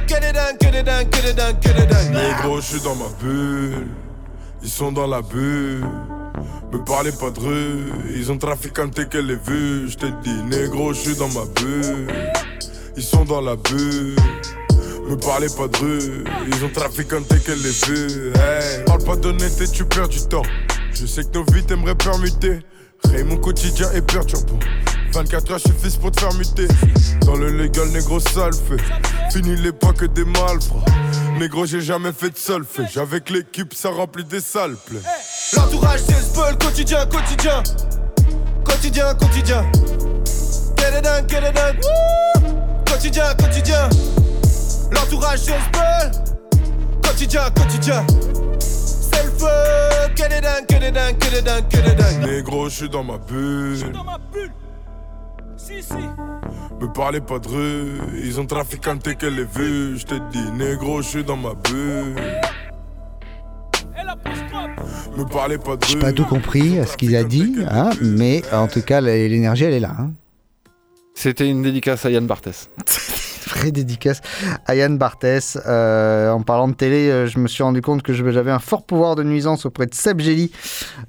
Get 0.07 0.19
it 0.19 0.35
done, 0.35 0.57
get 0.61 0.79
it 0.79 0.87
done, 0.87 1.11
get 1.11 1.29
it 1.29 1.37
done, 1.37 1.57
get 1.61 1.83
it 1.83 1.89
done. 1.89 2.13
Négro, 2.13 2.61
je 2.61 2.67
suis 2.67 2.81
dans 2.81 2.95
ma 2.95 3.09
bulle. 3.21 3.89
Ils 4.63 4.71
sont 4.71 4.93
dans 4.93 5.07
la 5.07 5.23
bulle. 5.23 5.85
Me 6.73 6.79
parlez 6.85 7.13
pas 7.13 7.31
de 7.31 7.41
rue. 7.41 7.93
Ils 8.15 8.31
ont 8.31 8.39
trafiquanté 8.39 9.07
qu'elle 9.07 9.31
est 9.31 9.49
vue. 9.49 9.89
Je 9.89 9.97
te 9.97 10.07
dis, 10.23 10.43
négro, 10.45 10.93
je 10.93 11.01
suis 11.01 11.17
dans 11.17 11.29
ma 11.29 11.45
bulle. 11.45 12.07
Ils 12.97 13.03
sont 13.03 13.25
dans 13.25 13.41
la 13.41 13.57
bulle. 13.57 14.17
Me 15.09 15.17
parlez 15.17 15.49
pas 15.49 15.69
de 15.69 15.77
rue. 15.77 16.25
Ils 16.49 16.65
ont 16.65 16.71
trafiquanté 16.71 17.39
qu'elle 17.39 17.65
est 17.65 17.87
vue. 17.87 18.33
Hey, 18.35 18.85
parle 18.85 19.05
pas 19.05 19.17
d'honnêteté, 19.17 19.69
tu 19.69 19.85
perds 19.85 20.09
du 20.09 20.21
temps. 20.21 20.43
Je 20.93 21.07
sais 21.07 21.25
que 21.25 21.39
nos 21.39 21.45
vies 21.53 21.65
t'aimeraient 21.65 21.95
permuter. 21.95 22.61
Ray, 23.05 23.25
mon 23.25 23.37
quotidien 23.37 23.91
est 23.93 24.03
perturbant. 24.03 24.59
24 25.13 25.53
heures 25.53 25.61
suffisent 25.61 25.97
pour 25.97 26.11
te 26.11 26.21
faire 26.21 26.35
muter. 26.35 26.67
Dans 27.25 27.37
le 27.37 27.51
légal, 27.51 27.89
négro, 27.89 28.21
sale 28.21 28.53
fait. 28.53 28.83
Fini 29.33 29.57
les 29.57 29.73
pas 29.73 29.93
que 29.93 30.07
des 30.07 30.25
malfrats. 30.25 30.85
Négro, 31.39 31.67
j'ai 31.67 31.81
jamais 31.81 32.13
fait 32.13 32.31
de 32.31 32.37
solfège. 32.37 32.97
Avec 32.99 33.31
l'équipe, 33.31 33.75
ça 33.75 33.91
remplit 33.91 34.25
des 34.25 34.41
salles 34.41 34.77
pleines. 34.87 35.03
L'entourage, 35.55 36.01
c'est 36.01 36.17
le 36.17 36.23
spell, 36.23 36.59
quotidien, 36.59 37.07
quotidien. 37.07 37.63
Quotidien, 38.65 39.15
quotidien. 39.15 39.63
Done. 41.53 41.77
Woo! 41.83 42.83
Quotidien, 42.87 43.35
quotidien. 43.39 43.89
L'entourage, 44.91 45.39
c'est 45.41 45.53
le 45.53 45.63
spell. 45.63 46.11
Quotidien, 47.03 47.51
quotidien. 47.51 48.07
C'est 48.59 49.25
le 49.25 49.31
feu. 49.31 50.15
Que 50.17 50.29
des 50.29 50.41
dingues, 50.41 50.67
que 50.67 50.79
des 50.81 50.91
dingues, 50.91 51.19
que 51.19 51.31
des 51.31 51.43
dingues, 51.43 51.69
que 51.69 51.77
des 51.77 51.95
dingues. 51.95 52.27
Négro, 52.27 52.69
je 52.69 52.75
suis 52.75 52.89
dans 52.89 53.05
ma 53.05 53.19
bulle. 53.19 53.77
Si, 55.57 55.83
si. 55.83 55.95
Me 56.81 56.93
parlez 56.93 57.21
pas 57.21 57.39
de 57.39 57.49
rue, 57.49 58.01
ils 58.23 58.39
ont 58.41 58.47
trafiquanté 58.47 59.15
qu'elle 59.15 59.35
les 59.37 59.45
vues. 59.45 59.99
Je 59.99 60.05
te 60.05 60.15
dis, 60.31 60.51
négro, 60.53 61.03
je 61.03 61.09
suis 61.09 61.25
dans 61.25 61.37
ma 61.37 61.55
bulle. 61.55 62.17
J'ai 65.89 65.99
pas 65.99 66.13
tout 66.13 66.25
compris 66.25 66.79
à 66.79 66.87
ce 66.87 66.97
qu'il 66.97 67.17
a 67.17 67.25
dit, 67.25 67.57
hein, 67.71 67.91
mais 68.01 68.43
en 68.53 68.69
tout 68.69 68.83
cas, 68.83 69.01
l'énergie, 69.01 69.65
elle 69.65 69.75
est 69.75 69.81
là. 69.81 69.95
hein. 69.99 70.13
C'était 71.15 71.49
une 71.49 71.63
dédicace 71.63 72.05
à 72.05 72.11
Yann 72.11 72.27
Barthès. 72.27 72.69
Vraie 73.47 73.71
dédicace 73.71 74.21
à 74.67 74.75
Yann 74.75 74.99
Barthès. 74.99 75.59
Euh, 75.67 76.31
en 76.31 76.43
parlant 76.43 76.69
de 76.69 76.75
télé, 76.75 77.09
euh, 77.11 77.27
je 77.27 77.39
me 77.39 77.47
suis 77.47 77.63
rendu 77.63 77.81
compte 77.81 78.03
que 78.03 78.13
j'avais 78.13 78.51
un 78.51 78.59
fort 78.59 78.85
pouvoir 78.85 79.15
de 79.15 79.23
nuisance 79.23 79.67
auprès 79.67 79.87
de 79.87 79.95
Seb 79.95 80.21
Gelli 80.21 80.51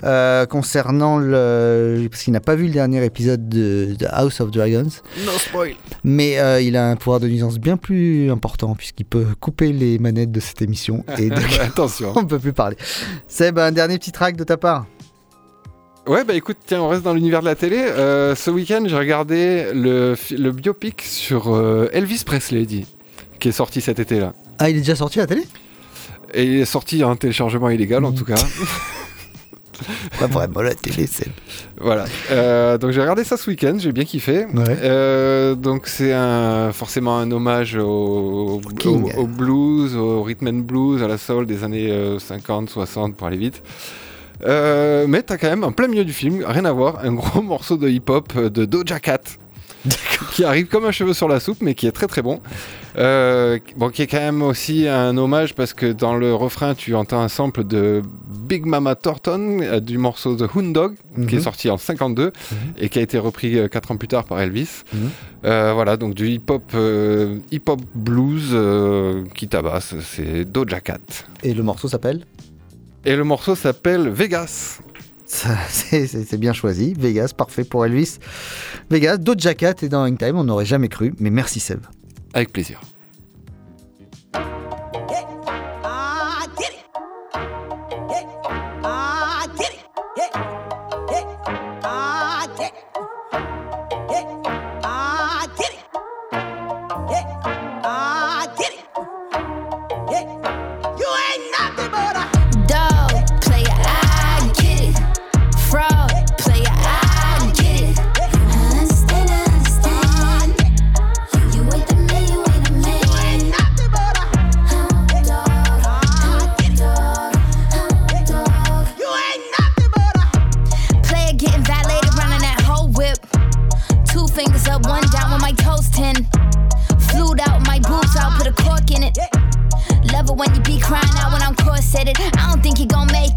euh, 0.04 0.46
concernant 0.46 1.18
le. 1.18 2.08
Parce 2.12 2.24
qu'il 2.24 2.34
n'a 2.34 2.40
pas 2.40 2.56
vu 2.56 2.68
le 2.68 2.74
dernier 2.74 3.04
épisode 3.04 3.50
de, 3.50 3.96
de 3.98 4.06
House 4.12 4.40
of 4.40 4.52
Dragons. 4.52 4.90
No 5.26 5.32
spoil. 5.32 5.74
Mais 6.04 6.38
euh, 6.40 6.62
il 6.62 6.78
a 6.78 6.90
un 6.90 6.96
pouvoir 6.96 7.20
de 7.20 7.28
nuisance 7.28 7.58
bien 7.58 7.78
plus 7.78 8.30
important 8.32 8.76
puisqu'il 8.76 9.06
peut 9.06 9.26
couper 9.40 9.74
les 9.74 9.98
manettes 10.00 10.32
de 10.32 10.40
cette 10.40 10.62
émission. 10.62 11.04
Et 11.18 11.30
donc, 11.30 11.60
Attention. 11.60 12.14
on 12.16 12.22
ne 12.22 12.28
peut 12.28 12.40
plus 12.40 12.54
parler. 12.54 12.78
Seb, 13.28 13.58
un 13.58 13.72
dernier 13.72 13.98
petit 13.98 14.12
track 14.12 14.36
de 14.36 14.44
ta 14.44 14.58
part 14.58 14.86
Ouais, 16.08 16.24
bah 16.24 16.36
écoute, 16.36 16.58
tiens, 16.66 16.82
on 16.82 16.88
reste 16.88 17.04
dans 17.04 17.14
l'univers 17.14 17.42
de 17.42 17.46
la 17.46 17.56
télé. 17.56 17.78
Euh, 17.78 18.34
ce 18.34 18.50
week-end, 18.50 18.82
j'ai 18.86 18.96
regardé 18.98 19.66
le, 19.74 20.16
le 20.32 20.52
biopic 20.52 21.02
sur 21.02 21.54
euh, 21.54 21.90
Elvis 21.92 22.24
Presley, 22.26 22.66
dit, 22.66 22.86
qui 23.40 23.50
est 23.50 23.54
sorti 23.54 23.82
cet 23.82 24.00
été-là. 24.00 24.34
Ah, 24.60 24.70
il 24.70 24.78
est 24.78 24.80
déjà 24.80 24.96
sorti 24.96 25.20
à 25.20 25.24
la 25.24 25.28
télé? 25.28 25.44
Et 26.34 26.46
il 26.46 26.60
est 26.62 26.66
sorti 26.66 27.04
en 27.04 27.18
téléchargement 27.18 27.70
illégal, 27.70 28.06
en 28.06 28.14
tout 28.14 28.24
cas. 28.24 28.36
Pas 30.20 30.28
vraiment 30.28 30.62
la 30.62 30.76
télé, 30.76 31.08
Seb. 31.08 31.28
Voilà. 31.80 32.06
Euh, 32.32 32.78
donc 32.78 32.92
j'ai 32.92 33.02
regardé 33.02 33.24
ça 33.24 33.36
ce 33.38 33.50
week-end, 33.50 33.76
j'ai 33.78 33.92
bien 33.92 34.06
kiffé. 34.06 34.46
Ouais. 34.46 34.78
Euh, 34.82 35.56
donc 35.56 35.88
c'est 35.88 36.14
un, 36.14 36.72
forcément 36.72 37.18
un 37.18 37.30
hommage 37.32 37.76
au, 37.76 38.62
au, 38.62 39.28
blues, 39.28 39.96
au 39.96 40.24
rhythm 40.24 40.48
and 40.48 40.62
blues, 40.64 41.04
à 41.04 41.08
la 41.08 41.18
soul 41.18 41.46
des 41.46 41.64
années 41.64 41.92
euh, 41.92 42.18
50, 42.18 42.70
60 42.70 43.16
pour 43.16 43.28
aller 43.28 43.38
vite. 43.38 43.62
Euh, 44.46 45.06
mais 45.08 45.24
t'as 45.24 45.38
quand 45.38 45.50
même 45.50 45.64
en 45.64 45.72
plein 45.72 45.88
milieu 45.88 46.06
du 46.06 46.14
film, 46.14 46.44
rien 46.48 46.66
à 46.66 46.72
voir, 46.72 47.00
un 47.04 47.14
gros 47.14 47.42
morceau 47.54 47.78
de 47.78 47.90
hip-hop 47.90 48.38
de 48.38 48.66
Doja 48.66 49.00
Cat. 49.00 49.22
qui 50.34 50.44
arrive 50.44 50.68
comme 50.68 50.86
un 50.86 50.92
cheveu 50.92 51.14
sur 51.14 51.28
la 51.30 51.40
soupe, 51.40 51.60
mais 51.62 51.74
qui 51.74 51.88
est 51.88 51.92
très 51.92 52.08
très 52.08 52.22
bon. 52.22 52.42
Euh, 52.98 53.60
bon, 53.78 53.90
qui 53.90 54.02
est 54.02 54.08
quand 54.08 54.18
même 54.20 54.42
aussi 54.42 54.88
un 54.88 55.16
hommage 55.18 55.54
parce 55.56 55.74
que 55.74 55.92
dans 55.94 56.16
le 56.16 56.34
refrain, 56.34 56.74
tu 56.76 56.94
entends 56.96 57.22
un 57.22 57.28
sample 57.30 57.64
de 57.64 58.02
Big 58.28 58.66
Mama 58.66 58.96
Thornton 58.96 59.60
euh, 59.62 59.80
du 59.80 59.98
morceau 59.98 60.36
The 60.36 60.54
Hound 60.56 60.74
Dog, 60.74 60.96
qui 61.28 61.36
est 61.36 61.38
Mhm. 61.38 61.44
sorti 61.44 61.70
en 61.70 61.78
52 61.78 62.34
et 62.78 62.90
qui 62.90 63.00
a 63.00 63.02
été 63.02 63.18
repris 63.18 63.58
4 63.72 63.92
ans 63.92 63.98
plus 63.98 64.08
tard 64.08 64.26
par 64.26 64.42
Elvis. 64.42 64.84
Mhm. 64.94 65.10
Euh, 65.46 65.72
voilà, 65.74 65.96
donc 65.96 66.16
du 66.16 66.28
hip-hop 66.28 66.64
euh, 66.74 67.38
hip-hop 67.52 67.80
blues 67.96 68.50
euh, 68.54 69.24
qui 69.36 69.48
tabasse, 69.48 69.94
c'est 70.02 70.44
Doja 70.46 70.82
Cat. 70.82 70.98
Et 71.44 71.54
le 71.54 71.64
morceau 71.64 71.88
s'appelle? 71.88 72.26
Et 73.08 73.16
le 73.16 73.24
morceau 73.24 73.56
s'appelle 73.56 74.10
Vegas. 74.10 74.82
C'est 75.28 76.38
bien 76.38 76.52
choisi. 76.52 76.94
Vegas, 77.00 77.32
parfait 77.36 77.64
pour 77.64 77.86
Elvis. 77.86 78.18
Vegas, 78.90 79.16
Doja 79.16 79.54
Cat 79.54 79.76
est 79.82 79.88
dans 79.88 80.06
Hangtime, 80.06 80.36
on 80.36 80.44
n'aurait 80.44 80.66
jamais 80.66 80.90
cru, 80.90 81.14
mais 81.18 81.30
merci 81.30 81.62
Seb. 81.62 81.80
Avec 82.34 82.52
plaisir. 82.52 82.82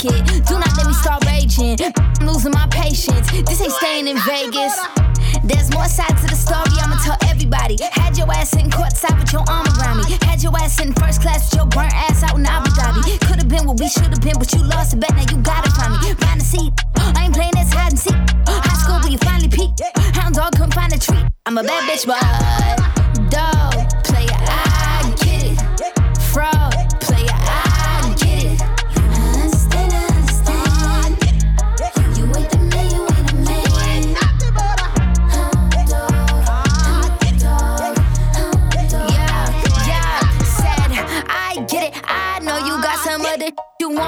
Make 0.05 0.15
it. 0.15 0.47
Do 0.47 0.59
not 0.59 0.77
let 0.77 0.87
me 0.87 0.93
start 0.95 1.25
raging. 1.27 1.77
I'm 1.97 2.27
losing 2.27 2.53
my 2.53 2.67
patience. 2.71 3.31
This 3.31 3.61
ain't 3.61 3.73
staying 3.73 4.09
in 4.09 4.19
Vegas. 4.27 4.79
There's 5.45 5.71
more 5.73 5.87
sides 5.87 6.21
to 6.23 6.29
the 6.29 6.37
story, 6.37 6.73
I'ma 6.81 6.97
tell 7.05 7.17
everybody. 7.29 7.77
Had 7.93 8.17
your 8.17 8.31
ass 8.33 8.55
in 8.57 8.71
courtside 8.71 9.19
with 9.19 9.33
your 9.33 9.45
arm 9.49 9.67
around 9.79 9.99
me. 9.99 10.19
Had 10.23 10.43
your 10.43 10.57
ass 10.59 10.81
in 10.81 10.93
first 10.95 11.23
class 11.23 11.51
with 11.51 11.59
your 11.59 11.67
burnt 11.67 11.93
ass 11.95 12.23
out 12.23 12.39
in 12.39 12.47
Abu 12.47 12.71
Dhabi. 12.71 13.21
Could've 13.27 13.49
been 13.49 13.67
what 13.67 13.79
we 13.81 13.89
should've 13.89 14.21
been, 14.21 14.39
but 14.39 14.53
you 14.53 14.63
lost 14.65 14.95
a 14.95 14.97
bet, 14.97 15.15
now 15.15 15.25
you 15.31 15.43
gotta 15.43 15.71
find 15.71 15.93
me. 15.93 16.15
Find 16.15 16.41
a 16.41 16.45
seat. 16.45 16.73
I 16.97 17.25
ain't 17.25 17.35
playing 17.35 17.53
this 17.55 17.73
hide 17.73 17.93
and 17.93 17.99
seek. 17.99 18.17
High 18.47 18.79
school, 18.83 18.99
but 19.03 19.11
you 19.11 19.19
finally 19.19 19.49
peaked. 19.49 19.81
Hound 20.17 20.35
dog 20.35 20.53
couldn't 20.53 20.75
find 20.75 20.93
a 20.93 20.99
treat. 20.99 21.25
I'm 21.47 21.59
a 21.59 21.63
bad 21.63 21.89
bitch, 21.89 22.07
but 22.07 23.00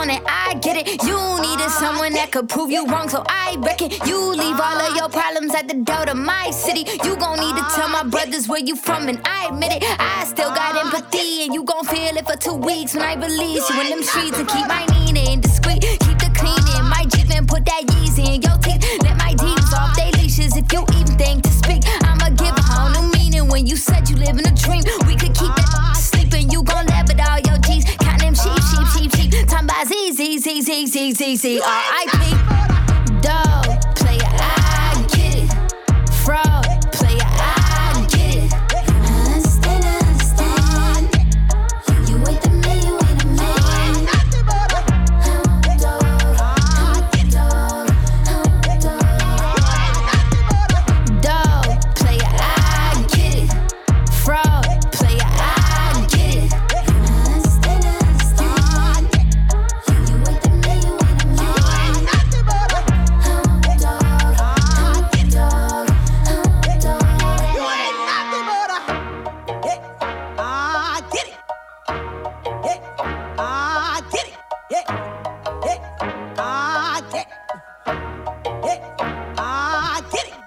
want 0.03 0.19
it. 0.19 0.23
I 0.27 0.55
get 0.55 0.77
it. 0.77 1.03
You 1.05 1.19
needed 1.41 1.71
someone 1.71 2.13
that 2.15 2.33
could 2.33 2.49
prove 2.49 2.71
you 2.71 2.87
wrong, 2.87 3.09
so 3.09 3.23
I 3.29 3.57
reckon 3.61 3.91
you 4.07 4.19
leave 4.35 4.59
all 4.59 4.79
of 4.87 4.97
your 4.97 5.09
problems 5.09 5.55
at 5.55 5.69
the 5.69 5.75
door 5.75 6.05
to 6.07 6.15
my 6.15 6.51
city. 6.51 6.85
You 7.05 7.17
gon' 7.17 7.39
need 7.39 7.55
to 7.57 7.65
tell 7.75 7.89
my 7.89 8.03
brothers 8.03 8.49
where 8.49 8.61
you 8.61 8.75
from, 8.75 9.09
and 9.09 9.21
I 9.25 9.49
admit 9.49 9.73
it. 9.73 9.83
I 9.85 10.25
still 10.25 10.51
got 10.51 10.75
empathy, 10.77 11.45
and 11.45 11.55
you 11.55 11.63
gon' 11.65 11.85
feel 11.85 12.17
it 12.17 12.27
for 12.27 12.37
two 12.37 12.55
weeks 12.55 12.95
when 12.95 13.05
I 13.05 13.15
release 13.15 13.69
you 13.71 13.81
in 13.81 13.91
them 13.91 14.03
streets 14.03 14.39
and 14.39 14.49
keep 14.49 14.67
my 14.67 14.85
meaning 14.93 15.41
discreet. 15.41 15.83
Keep 15.83 16.19
the 16.19 16.31
cleaning, 16.35 16.85
my 16.91 17.05
Jeep 17.13 17.31
and 17.31 17.47
put 17.47 17.65
that 17.67 17.83
Yeezy 17.95 18.27
in 18.35 18.43
your 18.43 18.59
teeth. 18.59 18.83
Let 19.03 19.17
my 19.19 19.35
demons 19.35 19.73
off 19.73 19.95
they 19.97 20.11
leashes 20.19 20.57
if 20.57 20.67
you 20.73 20.83
even 20.99 21.15
think 21.17 21.45
to 21.45 21.51
speak. 21.51 21.83
I'ma 22.03 22.31
give 22.31 22.55
a 22.57 22.65
whole 22.75 22.91
new 22.91 23.07
meaning 23.19 23.47
when 23.49 23.67
you 23.67 23.77
said 23.77 24.09
you 24.11 24.17
live 24.17 24.37
in 24.39 24.47
a 24.47 24.55
dream. 24.55 24.83
We 25.07 25.15
Z, 30.39 30.45
Z, 30.45 30.63
Z, 30.63 30.87
Z, 30.87 31.13
Z, 31.13 31.15
Z, 31.19 31.37
Z, 31.37 31.61
R.I.P. 31.61 32.17
Dog, 33.21 33.62
player, 33.62 33.62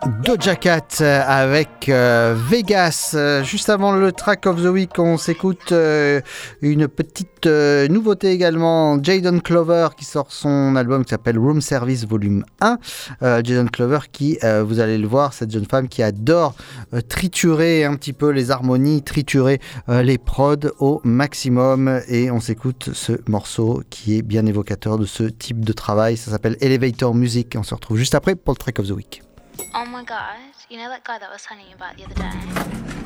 Doja 0.06 0.56
Cat 0.56 1.02
euh, 1.02 1.24
avec 1.26 1.90
euh, 1.90 2.36
Vegas. 2.38 3.14
Euh, 3.16 3.44
juste 3.44 3.70
avant 3.70 3.92
le 3.92 4.12
track 4.12 4.46
of 4.46 4.62
the 4.62 4.68
week, 4.68 5.00
on 5.00 5.18
s'écoute 5.18 5.74
une 6.62 6.88
petite 6.88 7.48
nouveauté 7.48 8.30
également. 8.32 9.02
Jaden 9.02 9.42
Clover 9.42 9.90
qui 9.98 10.06
sort 10.06 10.32
son 10.32 10.76
album 10.76 11.06
qui 11.06 11.10
s'appelle 11.10 11.40
Room 11.40 11.60
Service 11.60 12.06
Volume 12.06 12.46
1. 12.62 12.78
Euh, 13.24 13.42
Jaden 13.44 13.70
Clover 13.70 14.00
qui, 14.12 14.38
vous 14.64 14.80
allez 14.80 15.00
le 15.00 15.08
voir, 15.08 15.34
cette 15.34 15.52
jeune 15.52 15.66
femme 15.66 15.88
qui 15.88 16.04
adore 16.04 16.54
triturer 17.10 17.84
un 17.84 17.96
petit 17.96 18.14
peu 18.14 18.30
les 18.30 18.52
harmonies, 18.52 19.02
triturer 19.02 19.60
les 19.88 20.18
prods 20.20 20.72
au 20.80 21.02
maximum. 21.04 22.02
Et 22.08 22.30
on 22.30 22.40
s'écoute 22.40 22.92
ce 22.94 23.14
morceau 23.28 23.82
qui 23.90 24.18
est 24.18 24.22
bien 24.22 24.46
évocateur 24.46 25.00
de 25.00 25.06
ce 25.06 25.24
type 25.24 25.66
de 25.66 25.74
travail. 25.74 26.18
Ça 26.18 26.32
s'appelle 26.32 26.58
Elevator 26.62 27.16
Music. 27.16 27.56
On 27.58 27.64
se 27.64 27.74
retrouve 27.74 27.98
juste 27.98 28.16
après 28.16 28.36
pour 28.36 28.54
le 28.54 28.58
track 28.58 28.80
of 28.80 28.88
the 28.88 28.92
week. 28.92 29.25
Oh 29.74 29.86
my 29.86 30.04
god, 30.04 30.38
you 30.70 30.78
know 30.78 30.90
that 30.90 31.04
guy 31.04 31.18
that 31.18 31.30
I 31.30 31.34
was 31.34 31.44
telling 31.44 31.68
you 31.68 31.76
about 31.76 31.98
the 31.98 32.06
other 32.06 32.16
day? 32.16 32.32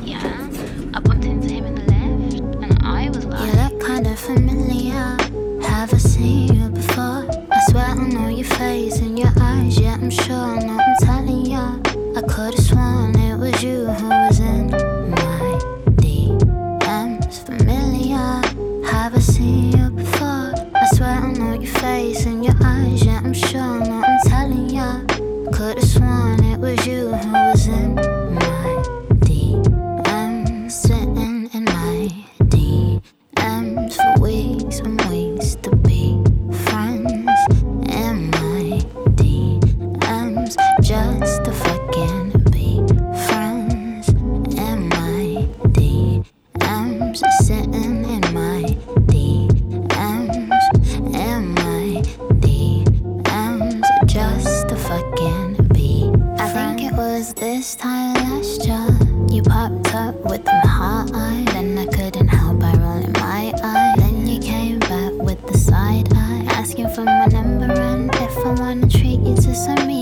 Yeah, 0.01 0.49
I 0.93 0.99
bumped 0.99 1.25
into 1.25 1.47
him 1.53 1.65
in 1.65 1.75
the 1.75 1.81
lift 1.81 2.41
and 2.63 2.79
I 2.83 3.09
was 3.09 3.25
like, 3.25 3.53
You 3.53 3.61
look 3.61 3.85
kinda 3.85 4.15
familiar. 4.15 5.17
Have 5.67 5.93
I 5.93 5.97
seen 5.97 6.55
you 6.55 6.69
before? 6.69 7.27
I 7.51 7.59
swear 7.69 7.85
I 7.85 7.93
know 7.93 8.27
your 8.29 8.45
face 8.45 8.99
and 8.99 9.17
your 9.19 9.31
eyes. 9.39 9.79
Yeah, 9.79 9.93
I'm 9.93 10.09
sure. 10.09 10.55
No, 10.61 10.77
I'm 10.79 10.95
telling 11.01 11.45
ya. 11.45 11.75
I 12.15 12.21
could've 12.21 12.59
sworn 12.59 13.15
it 13.19 13.37
was 13.37 13.61
you 13.63 13.85
who 13.85 14.07
was 14.09 14.39
in 14.39 14.69
my 14.71 15.59
DMs. 16.01 17.45
Familiar. 17.45 18.41
Have 18.91 19.15
I 19.15 19.19
seen 19.19 19.77
you 19.77 19.89
before? 19.91 20.53
I 20.75 20.85
swear 20.95 21.09
I 21.09 21.31
know 21.31 21.53
your 21.53 21.73
face 21.73 22.25
and 22.25 22.43
your 22.43 22.55
eyes. 22.63 23.05
Yeah, 23.05 23.21
I'm 23.23 23.33
sure. 23.33 23.79
No, 23.79 24.03
I'm 24.03 24.19
telling 24.27 24.69
ya. 24.69 25.01
Could've 25.51 25.83
sworn 25.83 26.38
was 26.69 26.85
you 26.85 27.07
who 27.07 27.31
was 27.31 27.67
in 27.67 27.95
my 27.95 28.83
DMs. 29.25 30.71
Sitting 30.71 31.49
in 31.53 31.65
my 31.65 32.09
DMs 32.53 33.95
for 33.95 34.21
weeks 34.21 34.79
my 66.87 67.25
number 67.25 67.71
and 67.71 68.09
if 68.15 68.37
I 68.37 68.51
wanna 68.53 68.87
treat 68.87 69.19
you 69.19 69.35
to 69.35 69.53
some 69.53 69.85
me 69.85 69.98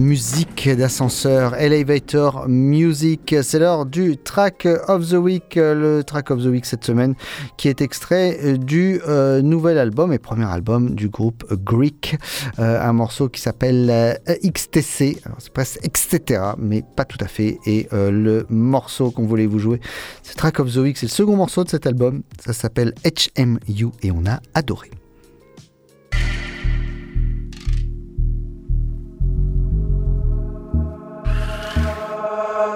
musique 0.00 0.68
d'ascenseur, 0.68 1.54
Elevator 1.54 2.48
Music. 2.48 3.36
C'est 3.42 3.58
l'heure 3.58 3.86
du 3.86 4.16
track 4.16 4.66
of 4.88 5.08
the 5.08 5.14
week, 5.14 5.56
le 5.56 6.02
track 6.02 6.30
of 6.30 6.42
the 6.42 6.46
week 6.46 6.64
cette 6.64 6.84
semaine, 6.84 7.14
qui 7.56 7.68
est 7.68 7.80
extrait 7.82 8.58
du 8.58 9.00
euh, 9.06 9.42
nouvel 9.42 9.78
album 9.78 10.12
et 10.12 10.18
premier 10.18 10.46
album 10.46 10.94
du 10.94 11.08
groupe 11.08 11.44
Greek. 11.52 12.16
Euh, 12.58 12.80
un 12.82 12.92
morceau 12.92 13.28
qui 13.28 13.40
s'appelle 13.40 13.88
euh, 13.90 14.14
XTC. 14.42 15.18
C'est 15.38 15.52
presque 15.52 15.78
etc., 15.84 16.42
mais 16.58 16.82
pas 16.96 17.04
tout 17.04 17.18
à 17.20 17.26
fait. 17.26 17.58
Et 17.66 17.88
euh, 17.92 18.10
le 18.10 18.46
morceau 18.48 19.10
qu'on 19.10 19.26
voulait 19.26 19.46
vous 19.46 19.58
jouer, 19.58 19.80
c'est 20.22 20.34
track 20.34 20.60
of 20.60 20.72
the 20.72 20.78
week. 20.78 20.96
C'est 20.96 21.06
le 21.06 21.10
second 21.10 21.36
morceau 21.36 21.62
de 21.62 21.68
cet 21.68 21.86
album. 21.86 22.22
Ça 22.44 22.52
s'appelle 22.52 22.94
HMU 23.04 23.90
et 24.02 24.10
on 24.10 24.24
a 24.26 24.40
adoré. 24.54 24.90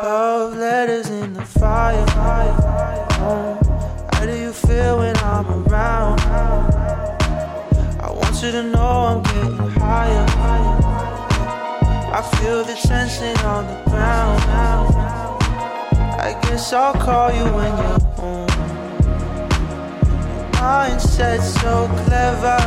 Love 0.03 0.57
letters 0.57 1.09
in 1.09 1.33
the 1.35 1.43
fire. 1.43 2.05
How 4.13 4.27
do 4.27 4.37
you 4.37 4.53
feel 4.53 4.99
when 4.99 5.17
I'm 5.19 5.47
around? 5.65 6.21
I 8.01 8.11
want 8.11 8.43
you 8.43 8.51
to 8.51 8.63
know 8.65 8.91
I'm 9.11 9.23
getting 9.23 9.57
higher. 9.81 10.27
I 12.13 12.23
feel 12.37 12.65
the 12.65 12.75
tension 12.75 13.37
on 13.47 13.67
the 13.67 13.91
ground. 13.91 14.43
I 16.21 16.33
guess 16.43 16.73
I'll 16.73 16.95
call 16.95 17.31
you 17.33 17.45
when 17.45 17.77
you're 17.79 18.01
home. 18.19 18.49
Mindset 20.55 21.41
so 21.41 21.89
clever. 22.05 22.59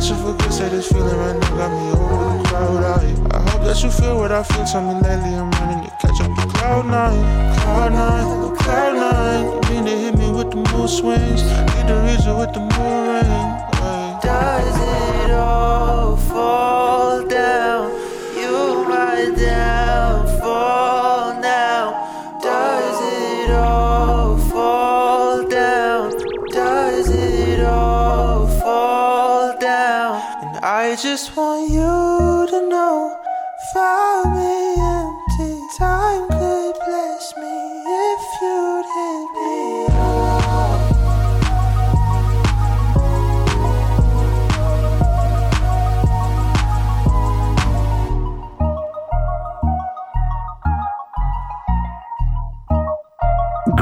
I 0.00 0.16
for 0.16 0.32
good, 0.32 0.50
say 0.50 0.66
this 0.70 0.88
feeling 0.88 1.14
right 1.14 1.36
now 1.38 1.56
got 1.56 1.70
me 1.70 1.90
over 1.90 2.38
the 2.38 2.48
crowd 2.48 2.84
eye. 2.84 3.36
I 3.36 3.50
hope 3.50 3.62
that 3.64 3.82
you 3.82 3.90
feel 3.90 4.16
what 4.16 4.32
I 4.32 4.42
feel, 4.42 4.64
tell 4.64 4.80
me 4.80 4.94
lately 4.94 5.34
I'm 5.34 5.50
running, 5.50 5.84
you 5.84 5.90
catch 6.00 6.18
up 6.22 6.34
to 6.40 6.46
cloud 6.56 6.86
nine, 6.86 7.54
cloud 7.60 7.92
nine, 7.92 8.56
cloud 8.56 8.94
nine. 8.96 9.44
You 9.44 9.70
mean 9.70 9.84
to 9.84 9.90
hit 9.90 10.16
me 10.16 10.30
with 10.30 10.52
the 10.52 10.56
mood 10.56 10.88
swings, 10.88 11.42
need 11.44 11.86
to 11.86 12.00
reason 12.08 12.38
with 12.38 12.54
the 12.54 12.60
moon 12.60 12.99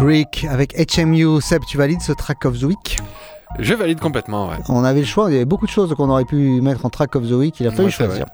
Avec 0.09 0.97
HMU. 0.97 1.39
Seb, 1.43 1.63
tu 1.67 1.77
valides 1.77 2.01
ce 2.01 2.13
track 2.13 2.47
of 2.47 2.59
the 2.59 2.63
week? 2.63 2.97
Je 3.59 3.75
valide 3.75 4.01
complètement, 4.01 4.49
ouais. 4.49 4.57
On 4.69 4.83
avait 4.85 5.01
le 5.01 5.07
choix, 5.07 5.31
il 5.31 5.35
y 5.35 5.37
avait 5.37 5.45
beaucoup 5.45 5.67
de 5.67 5.71
choses 5.71 5.95
qu'on 5.95 6.09
aurait 6.09 6.25
pu 6.25 6.61
mettre 6.63 6.87
en 6.87 6.91
track 6.91 7.15
of 7.17 7.29
the 7.29 7.33
week, 7.33 7.61
il 7.61 7.67
a 7.67 7.71
fallu 7.71 7.87
Ouais, 7.87 7.91
choisir. 7.91 8.25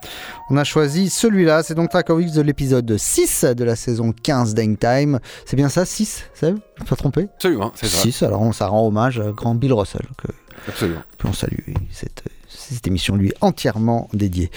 On 0.49 0.55
a 0.57 0.63
choisi 0.63 1.09
celui-là, 1.09 1.63
c'est 1.63 1.73
donc 1.75 1.89
track 1.89 2.09
of 2.09 2.17
the 2.17 2.19
week 2.23 2.33
de 2.33 2.41
l'épisode 2.41 2.97
6 2.97 3.43
de 3.57 3.63
la 3.65 3.75
saison 3.75 4.13
15 4.13 4.53
d'Hang 4.53 4.77
Time. 4.77 5.19
C'est 5.45 5.55
bien 5.57 5.67
ça, 5.69 5.83
6, 5.85 6.29
Seb? 6.33 6.55
Je 6.75 6.81
me 6.81 6.85
suis 6.85 6.89
pas 6.89 6.95
trompé? 6.95 7.27
Absolument, 7.35 7.71
c'est 7.75 7.87
ça. 7.87 7.97
6, 7.97 8.23
alors 8.23 8.41
on, 8.41 8.51
ça 8.53 8.67
rend 8.67 8.87
hommage 8.87 9.19
à 9.19 9.31
grand 9.31 9.55
Bill 9.55 9.73
Russell, 9.73 10.05
que, 10.17 10.27
Absolument. 10.69 11.01
que 11.17 11.27
l'on 11.27 11.33
salue. 11.33 11.59
Cette, 11.91 12.23
cette 12.71 12.87
émission 12.87 13.15
lui 13.15 13.29
est 13.29 13.35
entièrement 13.41 14.07
dédiée. 14.13 14.49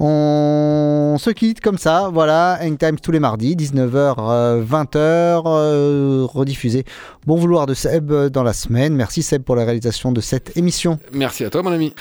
On 0.00 1.16
se 1.18 1.30
quitte 1.30 1.60
comme 1.60 1.78
ça, 1.78 2.10
voilà, 2.12 2.58
Hang 2.62 2.78
Time 2.78 2.98
tous 3.00 3.10
les 3.12 3.20
mardis, 3.20 3.56
19h, 3.56 4.64
20h, 4.64 6.24
rediffusé. 6.26 6.84
Bon 7.26 7.36
vouloir 7.36 7.66
de 7.66 7.74
Seb 7.74 8.12
euh, 8.12 8.28
dans 8.30 8.44
la 8.44 8.52
semaine. 8.52 8.94
Merci 8.94 9.22
Seb 9.22 9.42
pour 9.42 9.56
la 9.56 9.64
réalisation 9.64 10.12
de 10.12 10.20
cette 10.20 10.56
émission. 10.56 11.00
Merci 11.12 11.44
à 11.44 11.50
toi, 11.50 11.62
mon 11.62 11.72
ami. 11.72 11.92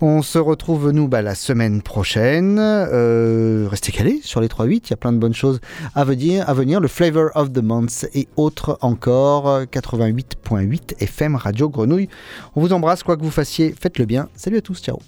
On 0.00 0.22
se 0.22 0.38
retrouve, 0.38 0.90
nous, 0.90 1.06
bah, 1.06 1.22
la 1.22 1.36
semaine 1.36 1.82
prochaine. 1.82 2.56
Euh, 2.60 3.68
restez 3.70 3.92
calés 3.92 4.20
sur 4.24 4.40
les 4.40 4.48
3-8. 4.48 4.82
Il 4.86 4.90
y 4.90 4.92
a 4.92 4.96
plein 4.96 5.12
de 5.12 5.18
bonnes 5.18 5.34
choses 5.34 5.60
à 5.94 6.04
venir. 6.04 6.48
À 6.48 6.54
venir. 6.54 6.80
Le 6.80 6.88
Flavor 6.88 7.30
of 7.36 7.52
the 7.52 7.62
Month 7.62 8.06
et 8.14 8.26
autres 8.36 8.78
encore. 8.80 9.48
euh, 9.48 9.64
88.8 9.66 10.96
FM 11.00 11.36
Radio 11.36 11.68
Grenouille. 11.68 12.08
On 12.56 12.60
vous 12.60 12.72
embrasse, 12.72 13.02
quoi 13.04 13.16
que 13.16 13.22
vous 13.22 13.30
fassiez. 13.30 13.74
Faites-le 13.80 14.04
bien. 14.04 14.28
Salut 14.34 14.56
à 14.56 14.62
tous. 14.62 14.80
Ciao. 14.82 14.98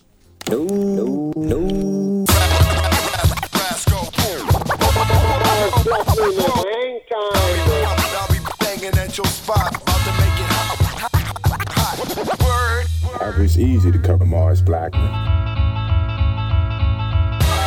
It's 13.54 13.60
easy 13.62 13.92
to 13.92 13.98
cover 14.00 14.24
Mars 14.24 14.60
Blackman. 14.60 15.04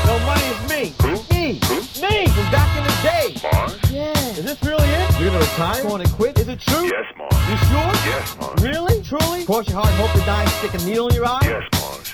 No 0.06 0.20
money 0.26 0.44
is 0.44 0.70
me. 0.70 0.94
Me. 1.32 1.54
Me. 2.02 2.28
From 2.28 2.52
back 2.52 2.78
in 2.78 2.84
the 2.84 2.92
day. 3.02 3.40
Mars? 3.42 3.80
Yeah. 3.90 4.12
Is 4.12 4.44
this 4.44 4.62
really 4.64 4.84
it? 4.84 5.18
You're 5.18 5.30
gonna 5.30 5.40
retire? 5.40 5.84
Going 5.84 6.06
to 6.06 6.12
quit? 6.12 6.40
Is 6.40 6.50
it 6.50 6.60
true? 6.60 6.88
Yes, 6.88 7.06
Mars. 7.18 7.50
You 7.50 7.58
sure? 7.70 7.94
Yes, 8.12 8.38
Mars. 8.38 8.62
Really? 8.62 9.02
Truly? 9.02 9.46
Cross 9.46 9.70
your 9.70 9.78
heart 9.78 9.88
and 9.88 9.96
hope 9.96 10.12
to 10.12 10.26
die 10.26 10.42
and 10.42 10.52
stick 10.52 10.74
a 10.74 10.86
needle 10.86 11.08
in 11.08 11.16
your 11.16 11.26
eye? 11.26 11.40
Yes, 11.44 11.64
Mars. 11.80 12.07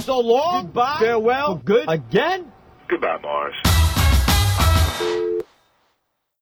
So 0.00 0.20
long. 0.20 0.64
Goodbye. 0.66 0.96
Farewell. 1.00 1.58
For 1.58 1.64
good. 1.64 1.84
Again? 1.88 2.52
Goodbye, 2.88 3.18
Mars. 3.22 3.54